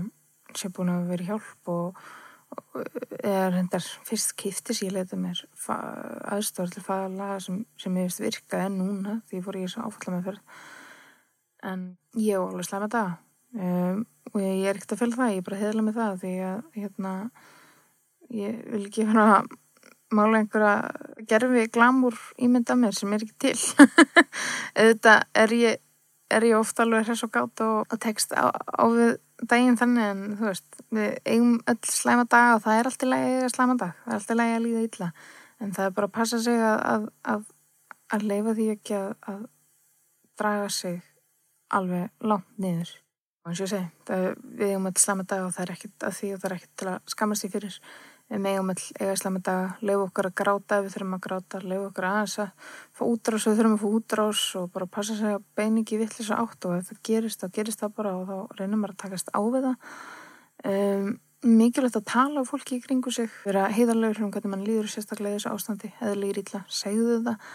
[0.58, 2.00] sé búin að vera hjálp og,
[2.52, 2.78] og
[3.24, 8.66] er hendar fyrst kýftis ég leita mér aðstofar til fagalaga sem, sem ég veist virka
[8.66, 10.42] en núna því fór ég svo áfalla með fyrir
[11.72, 11.86] en
[12.18, 13.12] ég er alveg slæm að það
[13.62, 16.34] um, og ég er ekkert að fylgja það, ég er bara heðla með það því
[16.48, 17.14] að hérna
[18.32, 19.42] ég vil ekki hérna
[20.12, 23.88] mála einhverja gerfi glamur ímynda mér sem er ekki til.
[24.80, 25.82] Auðvitað er ég
[26.32, 29.18] er ég ofta alveg hress og gátt og, text á, á við
[29.52, 33.38] daginn þannig en þú veist, við eigum öll slæma dag og það er alltaf lægi
[33.42, 35.12] að slæma dag það er alltaf lægi að líða illa.
[35.62, 37.46] En það er bara að passa sig að að, að,
[38.16, 39.46] að leifa því ekki að, að
[40.40, 41.00] draga sig
[41.72, 43.01] alveg langt niður
[43.42, 44.26] og eins og ég segi, það,
[44.60, 46.74] við eigum að slæma dag og það er ekkert að því og það er ekkert
[46.78, 47.78] til að skammast því fyrir.
[48.32, 51.88] Við eigum að eiga slæma dag leifu okkar að gráta við þurfum að gráta leifu
[51.90, 55.36] okkar aðeins að fá útrás og við þurfum að fá útrás og bara passa sig
[55.36, 58.30] að beina ekki vittlis að átt og ef það gerist þá gerist það bara og
[58.30, 59.92] þá reynum við að takast á við það.
[60.72, 64.92] Um, mikilvægt að tala á fólki í kringu sig vera heiðarlegur um hvernig mann líður
[64.94, 67.48] sérstaklega þessu ástandi, eðlýr ítla, segðu það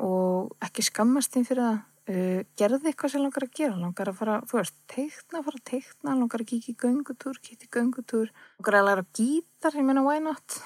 [0.00, 1.78] og ekki skammast því fyrir það
[2.10, 3.76] Uh, gerði eitthvað sem langar að gera?
[3.78, 7.68] Langar að fara, þú veist, teikna, fara að teikna langar að kíkja í göngutúr, kíkja
[7.68, 8.32] í göngutúr.
[8.58, 10.58] Langar að læra gítar ég meina, why not?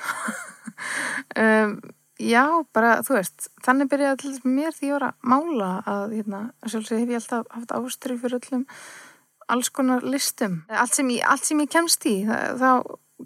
[1.38, 1.76] Um,
[2.18, 2.42] já,
[2.74, 6.40] bara, þú veist þannig byrjaði þess mér því að ég var að mála að, hérna,
[6.62, 8.64] sjálfsög hef ég alltaf haft ástrið fyrir öllum
[9.54, 10.61] alls konar listum.
[10.70, 12.68] Allt sem ég, allt sem ég kemst í þá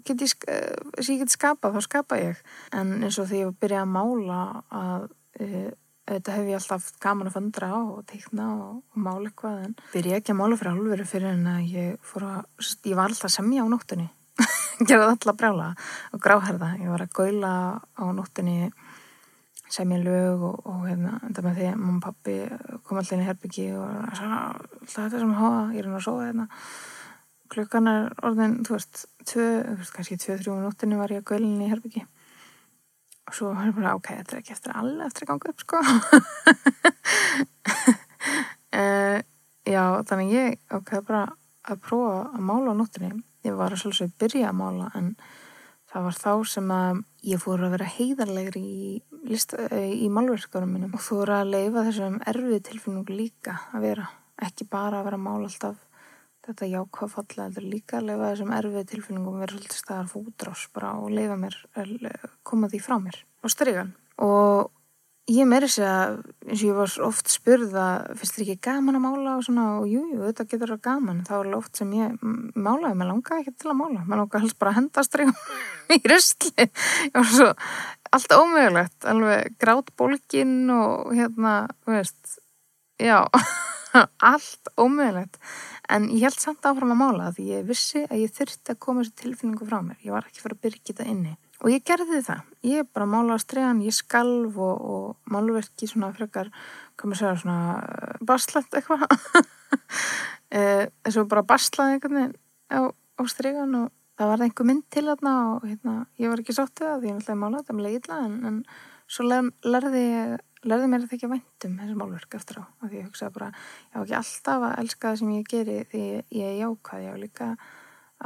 [0.05, 0.33] get ég,
[0.99, 2.41] sem ég get skapað þá skapa ég,
[2.75, 4.41] en eins og því ég byrjaði að mála
[4.81, 5.07] að
[5.45, 5.69] uh,
[6.09, 9.75] Þetta hef ég alltaf gaman að fundra á og teikna og, og mála eitthvað en
[9.93, 12.39] byrja ekki að mála fyrir alveg fyrir en að ég fór að,
[12.89, 14.07] ég var alltaf semja á nóttunni,
[14.89, 15.69] gerði alltaf brjála
[16.15, 18.71] og gráherða, ég var að gaula á nóttunni,
[19.69, 22.37] semja lög og, og hérna, enda með því mamma og pappi
[22.87, 26.29] kom alltaf inn í herbyggi og alltaf þetta sem hafa, ég er hérna að sóða
[26.31, 26.47] hérna,
[27.53, 29.49] klukkan er orðin, þú veist, tvö,
[29.93, 32.09] kannski tvö, þrjú nóttunni var ég að gaula inn í herbyggi
[33.29, 35.59] og svo var ég bara, ok, þetta er ekki eftir alveg eftir að ganga upp,
[35.65, 35.81] sko.
[38.73, 39.19] Uh,
[39.75, 41.27] já, þannig ég ok, bara
[41.69, 43.11] að prófa að mála á nóttinni
[43.45, 45.11] ég var að svolítið byrja að mála en
[45.89, 48.89] það var þá sem að ég fór að vera heiðarlegri í,
[49.29, 54.09] í málverkarum minnum og fór að leifa þessum erfið tilfinnung líka að vera,
[54.41, 55.77] ekki bara að vera að mála alltaf
[56.49, 60.95] þetta jákvæða falla er líka að leifa þessum erfið tilfinningum vera svolítið staðar fótrás bara
[60.99, 61.55] og leifa mér,
[62.43, 64.73] koma því frá mér og strygan og
[65.29, 66.15] ég meiri sér að
[66.47, 67.85] eins og ég var oft spurða,
[68.17, 69.65] finnst þér ekki gaman að mála og svona?
[69.79, 71.21] Og jújú, jú, þetta getur að gaman.
[71.27, 72.25] Þá er oft sem ég
[72.57, 75.37] málaði mér langaði ekki til að mála, mér langaði helst bara að henda strygan
[75.95, 77.49] í röstli ég var svo
[78.09, 81.55] allt ómögulegt alveg grátt bólkin og hérna,
[81.89, 82.39] veist
[82.97, 83.21] já
[84.31, 85.39] allt ómögulegt.
[85.89, 89.03] En ég held samt áfram að mála því ég vissi að ég þurfti að koma
[89.03, 89.99] þessu tilfinningu frá mér.
[90.05, 91.35] Ég var ekki fyrir að byrja þetta inni.
[91.59, 96.13] Og ég gerði það, ég bara mála á stregan ég skalv og, og málverki svona
[96.15, 96.53] frekar,
[96.95, 99.03] kannu segja svona uh, baslætt eitthvað.
[100.49, 102.31] Þess að bara baslaði veginn
[102.71, 106.55] á, á stregan og það var einhver mynd til þarna og hérna, ég var ekki
[106.55, 108.57] sáttið það því ég náttúrulega málaði þetta með leila en, en
[109.09, 109.27] svo
[109.73, 110.33] lærði ég
[110.67, 113.49] lærði mér að væntum þessi málverk eftir á af því ég hugsaði bara,
[113.93, 117.13] ég á ekki alltaf að elska það sem ég geri því ég er jákvæð ég
[117.15, 117.49] á líka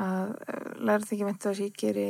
[0.04, 2.08] að eh, lærði að væntum það sem ég geri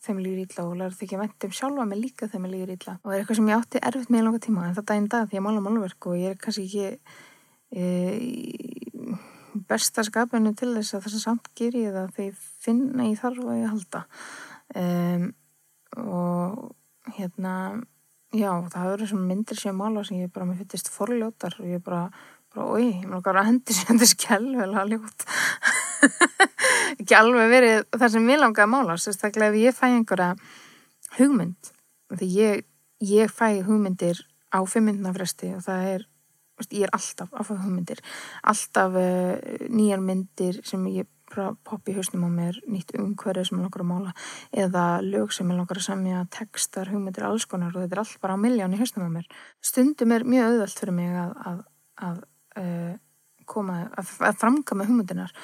[0.00, 3.14] þeim líður ítla og lærði að væntum sjálfa mig líka þeim líður ítla og það
[3.14, 5.38] er eitthvað sem ég átti erfitt með í langa tíma en það daginn dag því
[5.38, 6.86] ég mála málverk og ég er kannski ekki
[7.76, 7.84] e,
[9.68, 13.44] besta skapinu til þess að þess að samt ger ég það ég finna ég þarf
[13.44, 14.02] að ég halda.
[14.80, 15.24] Um,
[15.98, 17.54] og hérna
[18.30, 21.80] Já, það eru svona myndir sem mála sem ég bara, mér finnst forljótar og ég
[21.82, 22.04] bara,
[22.54, 25.24] bara, oi, ég mér okkar að hendi sem þetta er skjálfilega ljót
[27.00, 30.30] ekki alveg verið það sem ég langaði að mála, sérstaklega ef ég fæ einhverja
[31.16, 31.72] hugmynd
[32.20, 32.62] því ég,
[33.10, 34.22] ég fæ hugmyndir
[34.54, 36.06] á fimmyndnafresti og það er
[36.70, 38.02] ég er alltaf að fá hugmyndir
[38.52, 39.34] alltaf uh,
[39.72, 43.90] nýjar myndir sem ég popp í hausnum á mér nýtt umhverju sem ég langar að
[43.90, 44.14] mála
[44.64, 48.20] eða lög sem ég langar að semja textar, hugmyndir, alls konar og þetta er allt
[48.22, 49.28] bara á miljón í hausnum á mér.
[49.62, 51.60] Stundum er mjög auðvöld fyrir mig að, að,
[52.08, 52.22] að
[52.62, 52.94] uh,
[53.50, 55.34] koma, að, að framkama hugmyndinar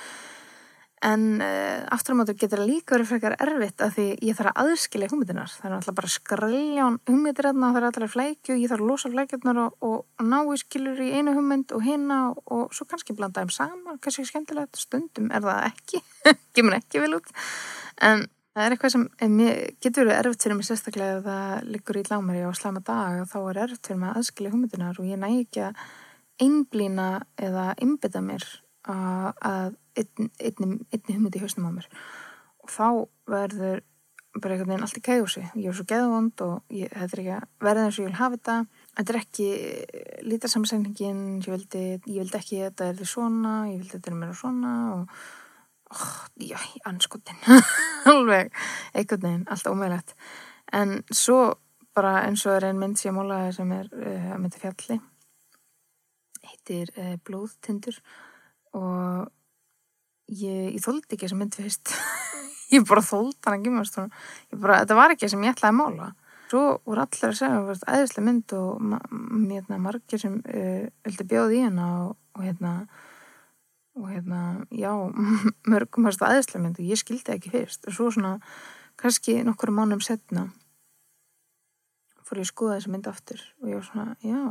[1.06, 4.52] en uh, aftur á mótu getur það líka verið frekar erfitt að því ég þarf
[4.52, 8.70] að aðskilja hugmyndinar það er alltaf bara að skrælja hugmyndir það er alltaf flækju, ég
[8.72, 12.20] þarf að losa flækjurnar og, og, og ná í skilur í einu hugmynd og hinna
[12.30, 14.80] og, og svo kannski blanda þeim saman, kannski skemmtilegt.
[14.80, 16.02] Stundum er það ekki,
[16.56, 17.30] kemur ekki vel út.
[18.04, 22.00] En það er eitthvað sem mér, getur verið erfitt fyrir mig sérstaklega ef það liggur
[22.00, 25.10] í lámari á slama dag og þá er erfitt fyrir mig að aðskilja hugmyndinar og
[25.10, 25.82] ég næ ekki að
[26.46, 28.44] einblýna eða einbytta mér
[28.86, 31.88] að einni, einni, einni hugmynd í hausnum á mér.
[32.62, 32.88] Og þá
[33.30, 33.84] verður
[34.36, 37.34] bara einhvern veginn allt í kægusi ég er svo geðvond og ég, þetta er ekki
[37.36, 38.56] að verða eins og ég vil hafa þetta.
[38.96, 39.48] Þetta er ekki
[40.26, 44.34] lítarsamsendingin ég vildi, ég vildi ekki þetta er því svona ég vildi þetta er mér
[44.34, 45.16] og svona og
[45.96, 47.40] oh, já, anskotin
[48.12, 48.52] alveg,
[48.92, 50.16] einhvern veginn allt ómægilegt
[50.76, 51.40] en svo
[51.96, 54.98] bara eins og er einn mynd sem ég mólaði sem er uh, að myndi fjalli.
[56.46, 58.00] Heitir uh, Blóðtindur
[58.76, 59.26] og
[60.32, 61.96] ég, ég þóldi ekki þessa mynd fyrst.
[62.74, 64.08] Ég bara þóldi hann ekki mjög
[64.50, 66.08] þetta var ekki sem ég ætlaði að mála.
[66.50, 68.98] Svo voru allir að segja að það var æðislega mynd og ma
[69.52, 72.72] hérna, margir sem uh, vildi bjóði í hana og, og hérna
[73.96, 74.40] og hérna,
[74.74, 74.90] já
[75.70, 77.86] mörgum varst það æðislega mynd og ég skildi ekki fyrst.
[77.86, 78.34] Og svo svona,
[78.98, 80.48] kannski nokkur mánum setna
[82.26, 84.42] fór ég að skoða þessa mynd aftur og ég var svona, já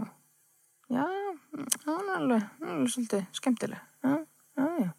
[0.93, 1.05] já,
[1.83, 4.17] það var alveg, alveg svolítið skemmtileg já,
[4.61, 4.91] já, já.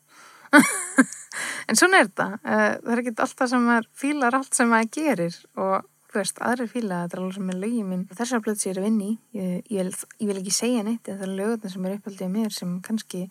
[1.67, 2.27] En svona er þetta.
[2.47, 5.39] Eh, það er ekki alltaf sem maður fílar allt sem maður gerir.
[5.59, 8.05] Og þú veist, aðri fíla þetta er alveg sem er lögin minn.
[8.17, 11.19] Þessar blöð sem ég er að vinni ég, ég, ég vil ekki segja neitt en
[11.19, 13.23] það er lögutna sem er uppaldið mér sem kannski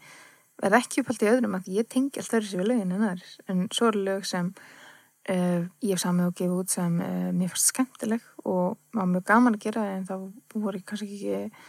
[0.61, 3.63] verð ekki uppaldið öðrum að ég tengi allt öðru sem við lögin en aðri en
[3.75, 7.71] svo eru lög sem uh, ég hef samið og gefið út sem uh, mér fannst
[7.73, 10.15] skemmtileg og var mjög gaman að gera en þá
[10.53, 11.65] voru kannski ekki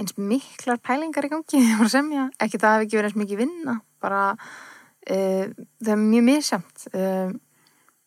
[0.00, 1.60] eins miklar pælingar í gangi.
[2.44, 7.30] Ekki það hef ekki verið eins mikið vinna bara uh, það er mjög misjamt uh,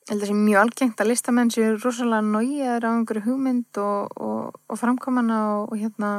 [0.09, 4.79] heldur sem mjög algengt að listamenn séu rosalega nájaður á einhverju hugmynd og, og, og
[4.79, 6.13] framkomana og, og hérna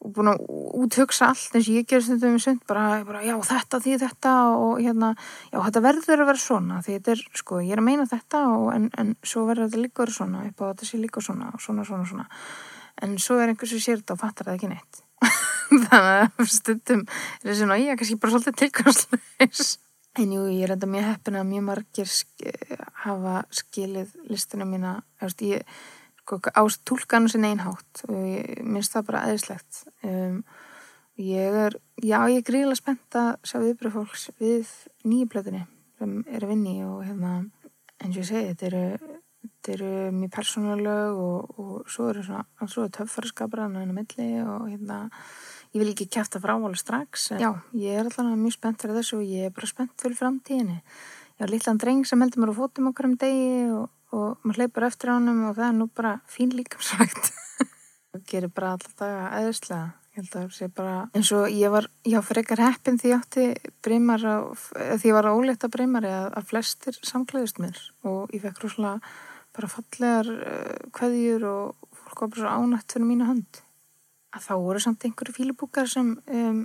[0.00, 0.46] og búin að
[0.80, 2.62] úthugsa allt eins og ég ger stundum í sund.
[2.68, 5.12] Bara, bara já þetta því þetta og hérna
[5.52, 8.42] já þetta verður að vera svona því þetta er sko ég er að meina þetta
[8.78, 11.52] en, en svo verður þetta líka að vera svona upp á þetta sé líka svona
[11.52, 12.28] og svona svona svona
[13.02, 15.04] en svo er einhvers sem sér þetta og fattar það ekki neitt.
[15.90, 19.70] Þannig að stundum er þessi nája kannski bara svolítið tilkvæmsleis
[20.18, 22.50] en jú, ég er enda mjög heppin að mjög margir sk
[23.04, 24.96] hafa skilið listina mína.
[25.46, 25.62] Ég,
[26.18, 30.42] sko, á tólkanu sinna einhátt og ég minnst það bara aðeinslegt um,
[31.20, 34.70] ég er já, ég er gríðilega spennt að sjá viðbröð fólks við
[35.06, 35.64] nýjublöðinni
[36.00, 37.32] sem er að vinni og hérna
[38.00, 38.84] eins og ég segi, þetta eru
[39.40, 44.28] þetta eru mjög persónuleg og, og svo eru svona, svo er töffarskapur að náðinu milli
[44.44, 45.00] og hérna
[45.70, 48.98] ég vil ekki kæfta frá alveg strax en já, ég er alltaf mjög spennt fyrir
[49.00, 50.80] þessu og ég er bara spennt fyrir framtíðinni.
[51.38, 54.64] Ég har lillan dreng sem heldur mér á fótum okkur um degi og, og maður
[54.64, 57.32] hleypur eftir ánum og það er nú bara fín líkamsvægt
[58.10, 61.72] það gerir bara alltaf daga eðislega ég held að það sé bara eins og ég
[61.72, 63.44] var, já fyrir ekkar heppin því ég átti
[63.86, 64.24] breymar
[64.66, 68.98] því ég var ólegt að breymari að, að flestir samklæðist mér og ég fekk rúslega
[69.60, 73.62] bara fallegar uh, eh, og fólk var bara svo ánætt fyrir mínu hönd.
[74.34, 76.60] Að þá voru samt einhverju fílubúkar sem um,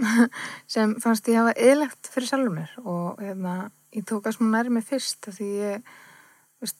[0.74, 2.76] sem fannst ég hafa eðlegt fyrir sjálfur mér.
[2.82, 5.90] Og hérna, ég tók að smá næri mig fyrst því ég
[6.60, 6.78] veist,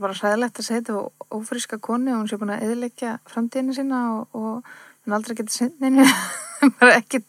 [0.00, 4.02] bara sæðilegt að segja þetta ófríska koni og hún sé búin að eðleggja framtíðinu sína
[4.14, 4.70] og, og
[5.04, 6.06] hún aldrei getur sendinu
[6.80, 7.28] bara ekkit,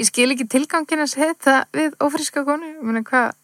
[0.00, 3.34] ég skil ekki tilgangin að segja þetta við ófríska koni ég meina hvað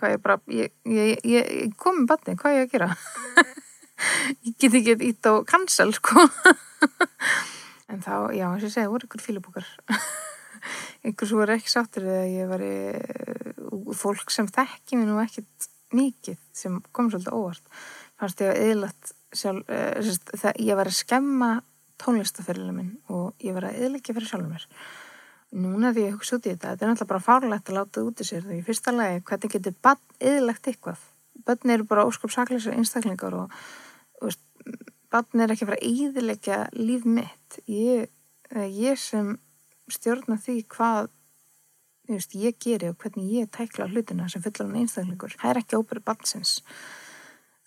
[0.00, 2.90] hvað ég bara, ég, ég, ég, kom með batni, hvað ég að gera?
[4.44, 6.24] Ég get ekki ít á cancel sko.
[7.92, 9.66] En þá, já, eins og ég segi, voru ykkur fílubúkar
[11.08, 15.68] ykkur svo er ekki sáttur þegar ég var í fólk sem þekki mér nú ekkit
[15.94, 17.64] mikið sem kom svolítið óvart.
[18.18, 21.50] Fannst ég að eðlat sjálf, uh, það, ég var að skemma
[22.02, 24.66] tónlistaferðilega minn og ég var að eðlækja fyrir sjálfur mér
[25.54, 28.10] núna því ég hugsa út í þetta, þetta er náttúrulega bara fárlegt að láta það
[28.10, 30.02] út í sér því fyrsta lagi, hvernig getur bann
[30.32, 31.06] eðlægt eitthvað?
[31.44, 33.52] Bönn eru bara óskapsakleisar einstaklingar og
[35.12, 37.58] bann er ekki að íðilegja líf mitt.
[37.70, 38.08] Ég,
[38.54, 39.34] ég sem
[39.92, 41.10] stjórna því hvað
[42.08, 46.04] veist, ég geri og hvernig ég tækla hlutina sem fullan einstaklingur það er ekki óbyrðu
[46.04, 46.56] bannsins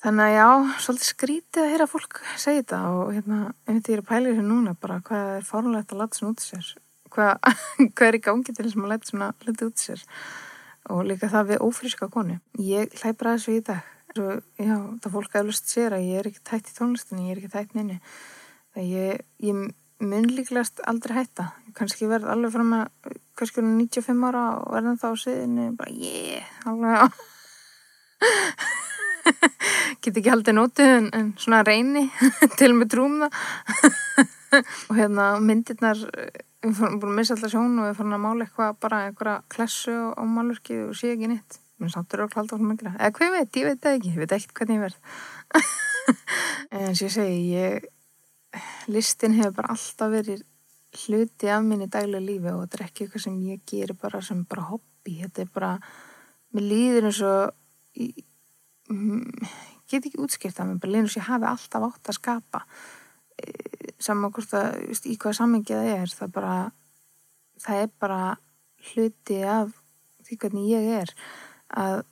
[0.03, 0.49] þannig að já,
[0.85, 4.45] svolítið skrítið að heyra fólk segja þetta og hérna, einmitt ég er að pæla þessu
[4.45, 6.69] núna bara hvað er fárulegt að lata svona út sér
[7.17, 7.33] hvað,
[7.95, 10.05] hvað er í gangi til þess að maður leta svona hluti út sér.
[10.93, 12.37] Og líka það við ófríska konu.
[12.63, 13.93] Ég hlæpar að þessu í dag.
[14.13, 17.41] Svo, já, það fólk aðlust sér að ég er ekki tætt í tónlistinni, ég er
[17.41, 17.99] ekki tætt nynni.
[18.77, 19.67] Ég, ég,
[19.99, 21.49] mun líklegast aldrei hætta.
[21.77, 27.17] Kannski verð alveg fram að kannski 95 ára og verðan þá síðan bara yeah, alveg
[30.01, 32.07] get ekki haldið nótið en, en svona reyni
[32.59, 33.31] til með trúum það.
[34.87, 35.99] Og hérna myndirnar
[36.71, 39.37] við fórum búin að missa alltaf sjón og við fórum að mála eitthvað bara einhverja
[39.53, 43.13] klessu á málurki og sé ekki nýtt menn sáttur og klált á hún mikla eða
[43.13, 44.99] hvað ég veit, ég veit það ekki, ég veit ekkert hvernig ég verð.
[46.71, 47.87] En sem ég segi ég,
[48.87, 50.43] listin hefur bara alltaf verið
[51.03, 54.43] hluti af minni daglega lífi og þetta er ekki eitthvað sem ég gerir bara sem
[54.47, 55.71] bara hobby, þetta er bara
[56.55, 58.23] mér líður eins og ég,
[59.91, 62.63] get ekki útskipt að mér bara líður eins og ég hafi alltaf átt að skapa
[63.99, 66.57] saman hvort að í hvaða sammengi það er það bara
[67.61, 68.21] það er bara
[68.91, 69.71] hluti af
[70.27, 71.13] því hvernig ég er.
[71.77, 72.03] Að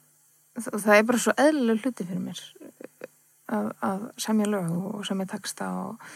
[0.55, 2.41] það er bara svo eðlilega hluti fyrir mér
[3.51, 6.09] að, að semja lög og semja texta og,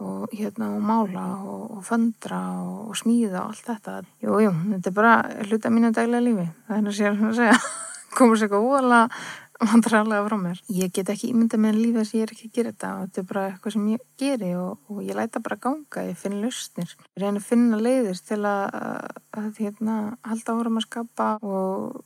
[0.00, 3.96] og hérna og mála og, og föndra og, og smíða og allt þetta.
[4.24, 7.40] Jú, jú, þetta er bara hluti af mínu daglega lífi það er að sér að
[7.40, 7.58] segja.
[8.16, 9.04] Komur sér eitthvað óalega
[9.60, 10.62] vandrarlega frá mér.
[10.72, 12.94] Ég get ekki ímynda með lífið þess að ég er ekki að gera þetta.
[12.94, 16.40] Og þetta er bara eitthvað sem ég geri og ég læta bara ganga, ég finn
[16.42, 16.96] lausnir.
[17.14, 18.80] Ég reyna að finna leiðir til að,
[19.38, 22.02] að hérna, halda áram að skapa og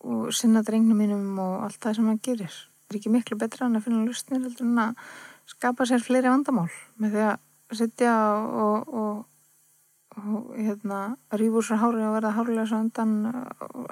[0.00, 2.54] og sinna drengnum mínum og allt það sem hann gerir.
[2.86, 5.02] Það er ekki miklu betra en að finna lustnir heldur en að
[5.50, 6.70] skapa sér fleiri vandamál.
[7.00, 8.14] Með því að sittja
[8.64, 9.20] og, og,
[10.16, 11.02] og hérna,
[11.36, 13.14] rýfur sér hári og verða hárlega svo undan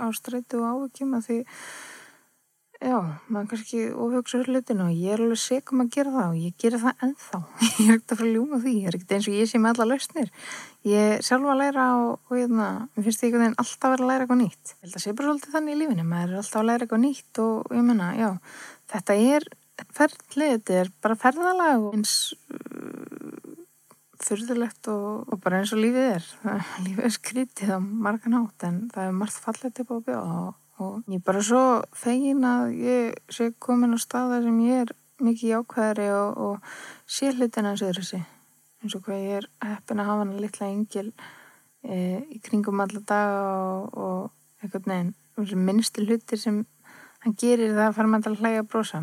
[0.00, 1.38] á streytu og ávikjum að því
[2.78, 6.56] já, maður kannski ofjóksur hlutinu og ég er alveg segum að gera það og ég
[6.62, 7.40] gera það ennþá.
[7.78, 9.60] Ég er ekkert að fara að ljúma því, ég er ekkert eins og ég sé
[9.62, 10.32] með alla lausnir.
[10.88, 13.96] Ég er sjálfa að læra og, og hérna, mér finnst því einhvern veginn alltaf að
[13.98, 14.74] að læra eitthvað nýtt.
[14.74, 17.04] Ég held að sé bara svolítið þannig í lífinu maður er alltaf að læra eitthvað
[17.04, 18.30] nýtt og ég menna, já
[18.92, 19.48] þetta er
[19.94, 22.14] ferðlið, þetta er bara ferðalag eins
[22.54, 23.58] uh,
[24.22, 26.30] fyrðulegt og, og bara eins og lífið er.
[26.86, 31.02] Lífið er skrítið á margan hátt en það er margt upp á bjóða og og
[31.10, 31.62] ég er bara svo
[31.96, 37.32] fegin að ég sé komin á staða sem ég er mikið jákvæðari og, og sé
[37.34, 38.22] hlutina eins og þessi
[38.82, 41.08] eins og hvað ég er heppin að hafa hann litla engil
[41.82, 41.96] e,
[42.30, 45.14] í kringum alla daga og, og eitthvað neginn
[45.66, 46.64] minnstu hlutir sem
[47.24, 49.02] hann gerir það að fara með að hlæga að brosa.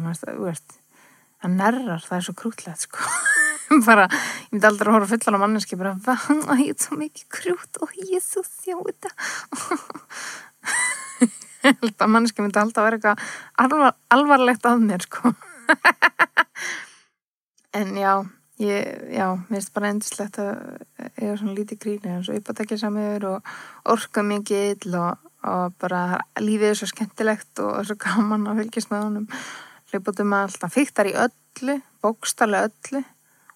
[1.44, 3.12] Hann nerrar, það er svo krútlegt sko.
[3.88, 7.80] Bara, ég myndi aldrei að hóra fullan á manneski bara, það er svo mikið krút
[7.82, 9.10] og ég er svo þjóta
[11.68, 13.18] held að mannski myndi alltaf að vera eitthvað
[13.66, 15.36] alvar, alvarlegt að mér sko.
[17.76, 18.24] En já
[18.64, 20.52] ég, já, mér finnst bara endislegt að
[21.18, 23.50] eiga svona lítið gríni og uppátækja samir og
[23.92, 29.04] orka mikið og, og bara lífið er svo skemmtilegt og svo gaman að fylgjast með
[29.10, 29.28] honum.
[29.92, 33.04] Hljópatum alltaf fyrtar í öllu bókstallega öllu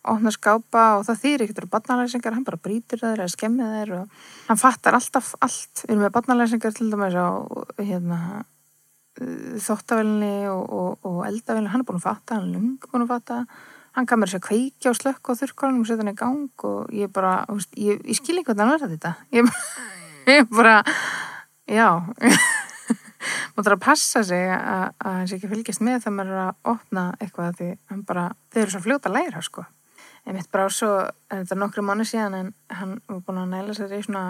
[0.08, 3.92] opna skápa og það þýr ekkert eru barnalæsingar, hann bara brítur þeir eða skemmið þeir
[3.98, 5.84] og hann fattar alltaf allt.
[5.84, 7.28] Við erum með barnalæsingar til dæmis á
[7.82, 8.20] hérna,
[9.66, 13.12] þóttavelni og, og, og eldavelni hann er búin að fatta, hann er lungi búin að
[13.12, 13.42] fatta.
[13.98, 16.94] Hann kamur sér að kveikja og slökka á þurrkólunum og setja hann í gang og
[16.96, 17.34] ég bara
[17.76, 19.14] ég, ég skil ekki hvernig hann verða þetta.
[19.36, 19.50] Ég,
[20.38, 20.78] ég bara
[21.68, 21.90] já.
[23.52, 26.72] Maður þarf að passa sig að hann sé ekki fylgjast með þegar maður er að
[26.72, 28.24] opna eitthvað því hann bara,
[28.54, 29.66] þeir eru svo fljóta læra sko
[30.28, 30.92] ég mitt bara svo,
[31.30, 34.26] en þetta er nokkru mánu síðan en hann var búin að næla sér í svona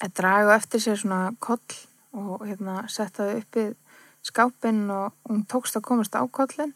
[0.00, 1.76] að draga eftir sér svona koll
[2.16, 3.66] og hérna setja þau upp í
[4.26, 6.72] skápin og hún tókst að komast á kollin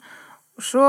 [0.56, 0.86] og svo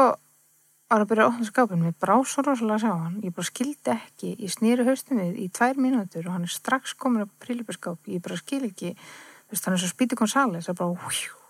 [0.86, 3.16] var að byrja að opna skápin við brá svo rosalega að sjá hann.
[3.26, 6.94] Ég bara skildi ekki, ég snýri haustum við í tvær mínútur og hann er strax
[6.94, 8.94] komin upp á príliparskáp, ég bara skil ekki.
[9.48, 11.45] Þú veist hann er svo spítið konsalis það er bara hú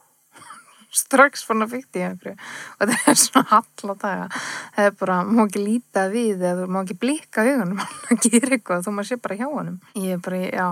[0.95, 2.35] strax fann að fyrta í einhverju.
[2.79, 4.27] Og það er svona hall á daga.
[4.75, 8.29] Það er bara, maður má ekki líta við eða þú má ekki blika hugunum að
[8.29, 9.81] gera eitthvað, þú maður sé bara hjá honum.
[9.99, 10.69] Ég er bara, já,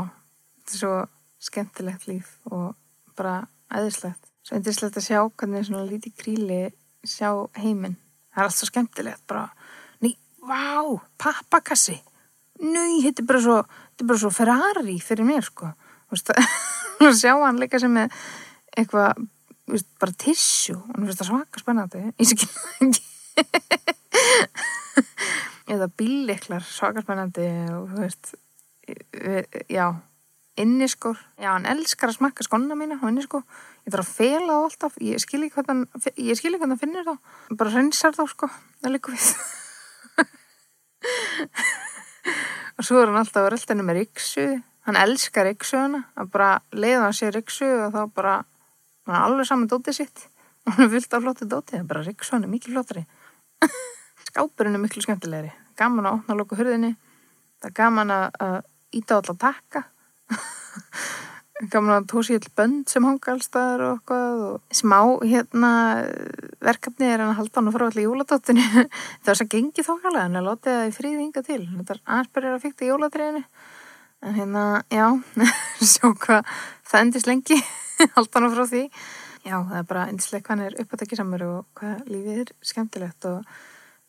[0.63, 0.93] þetta er svo
[1.43, 2.71] skemmtilegt líf og
[3.17, 3.35] bara
[3.73, 6.61] æðislegt, svo æðislegt að sjá hvernig svona lítið kríli
[7.03, 7.97] sjá heiminn,
[8.31, 9.47] það er allt svo skemmtilegt bara,
[10.03, 10.13] ný,
[10.47, 10.79] vá
[11.21, 11.97] pappakassi,
[12.63, 13.57] nýj þetta er bara svo,
[13.91, 15.73] þetta er bara svo Ferrari fyrir mér sko,
[16.07, 16.33] þú veist
[17.09, 18.15] að sjá hann líka sem er
[18.77, 19.25] eitthvað
[19.71, 22.01] veist, bara tissjú og hún finnst það svaka spennandi.
[22.19, 22.47] Ég sé ekki
[25.73, 28.33] eða bíliklar svaka spennandi og þú veist
[29.71, 29.85] já,
[30.59, 33.43] inniskor já, hann elskar að smakka skonna mína á inniskor,
[33.87, 34.93] ég þarf að fela það alltaf.
[35.01, 37.17] Ég skil ekki hvernig hann skil ekki hvernig hann finnir það
[37.61, 38.51] bara reynsar þá sko,
[38.83, 39.25] það líka við.
[42.73, 44.47] Og svo er hann alltaf að rölda henni með riksu
[44.87, 48.33] hann elskar riksuðuna að bara leiða hann sér riksu og þá bara
[49.07, 50.27] hann er alveg saman dótið sitt.
[50.63, 53.03] Og hann er fyllt af flottu dótið það er bara Riksson er mikið flottari.
[54.29, 55.51] Skápurinn er miklu skemmtilegri.
[55.79, 56.93] Gaman að opna og loka hurðinni
[57.63, 58.57] það er gaman að, að
[58.99, 59.83] íta allar takka.
[61.71, 65.69] Gaman að tósi all bönd sem hanga allstaðar og eitthvað og smá hérna
[66.63, 68.65] verkefni er hann að halda hann og fara allir jóladóttinu
[69.21, 71.61] það var svo gengið þokkalega en að láta það í fríði ynga til.
[71.77, 73.45] Þetta er aðspyrjar að fykta jóladriðinu
[74.23, 75.07] en hérna, já
[75.93, 76.51] sjó hvað
[76.87, 77.59] það endist lengi
[78.15, 78.83] halda hann frá því.
[79.43, 83.55] Já, það er bara hvað hann er uppátækisamur og hvað lífið er skemmtilegt og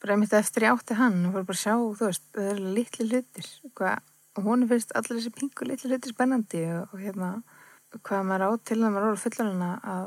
[0.02, 2.60] bara einmitt eftir ég átti hann og fór bara að sjá, þú veist, það er
[2.78, 3.50] litli hlutir.
[4.34, 7.32] Og hún finnst allir þessi pingu litli hluti spennandi og, og hérna
[8.02, 10.06] hvað maður á til að maður eru fullan að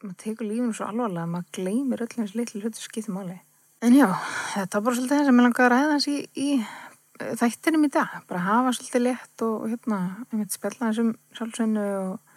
[0.00, 3.38] maður tekur lífinu svo alvarlega að maður gleymir öllum þessi litli hluti skýðum áli
[3.80, 4.06] en já,
[4.54, 6.48] þetta var bara svolítið það sem ég langaði að ræða hans í, í
[7.40, 10.00] þættinum í dag, bara hafa svolítið létt og, og hérna,
[10.30, 12.29] ég veit spella þessum sjálfsveinu og,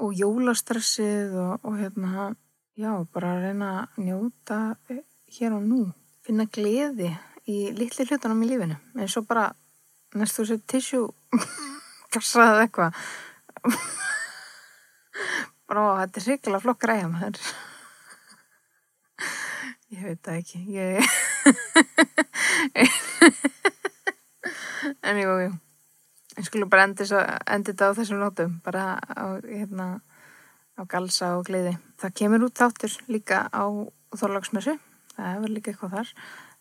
[0.00, 2.30] og jólastressið og hérna
[2.80, 4.58] já, bara að reyna að njóta
[5.36, 5.80] hér og nú.
[6.24, 7.10] Finna gleði
[7.50, 8.76] í litli hlutunum í lífinu.
[8.96, 9.50] Eins og bara
[10.16, 11.06] næstu sér tissjú
[12.14, 12.92] kassaði eitthvað.
[15.70, 17.36] Bara þetta er hrigla flokk ræða maður.
[19.94, 21.02] Ég veit það ekki ég
[25.02, 25.50] en jú, jú
[26.38, 29.88] ég skulle bara endi þetta á þessum nótum bara á, hérna,
[30.78, 33.64] á galsa og gleiði það kemur út þáttur líka á
[34.14, 34.78] þorlagsmessu
[35.16, 36.16] það hefur líka eitthvað þar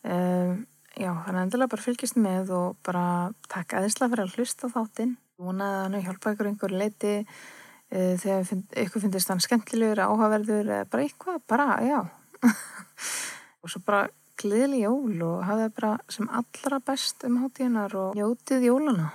[0.10, 0.60] um
[0.98, 3.04] Já, þannig endilega bara fylgjast með og bara
[3.48, 5.14] takk aðeinslega fyrir að hlusta þáttinn.
[5.40, 10.66] Vonaði að hann hjálpa ykkur einhver leiti uh, þegar finn, ykkur finnist hann skemmtilegur, áhaverður
[10.66, 12.00] eða bara eitthvað, bara, já.
[13.62, 14.10] og svo bara
[14.40, 19.10] gleðileg jól og hafið bara sem allra best um hátíðinar og njótið jólana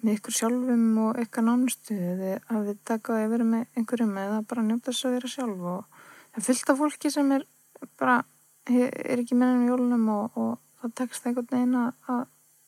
[0.00, 4.66] með ykkur sjálfum og ykkar nánustu eða hafið takað að vera með einhverjum eða bara
[4.66, 6.02] njóta þess að vera sjálf og
[6.34, 7.46] það fylgta fólki sem er
[8.00, 8.18] bara,
[8.70, 12.22] er ekki meðan um jólunum og, og það tekst einhvern veginn að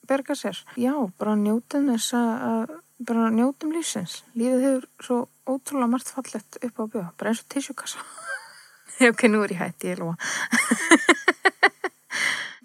[0.08, 0.58] berga sér.
[0.76, 2.74] Já, bara njótum þess að
[3.06, 4.20] bara njótum lífsins.
[4.38, 5.18] Lífið hefur svo
[5.48, 8.04] ótrúlega margt fallett upp á bjóða, bara eins og tissjúkassa.
[9.10, 10.16] ok, nú er ég hætti, ég lofa.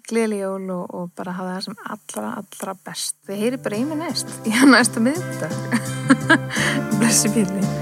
[0.08, 3.18] Gleðli jól og, og bara hafa það sem allra, allra best.
[3.28, 5.58] Þið heyri bara einu næst í næsta miðdag.
[6.98, 7.77] Blessi bíli.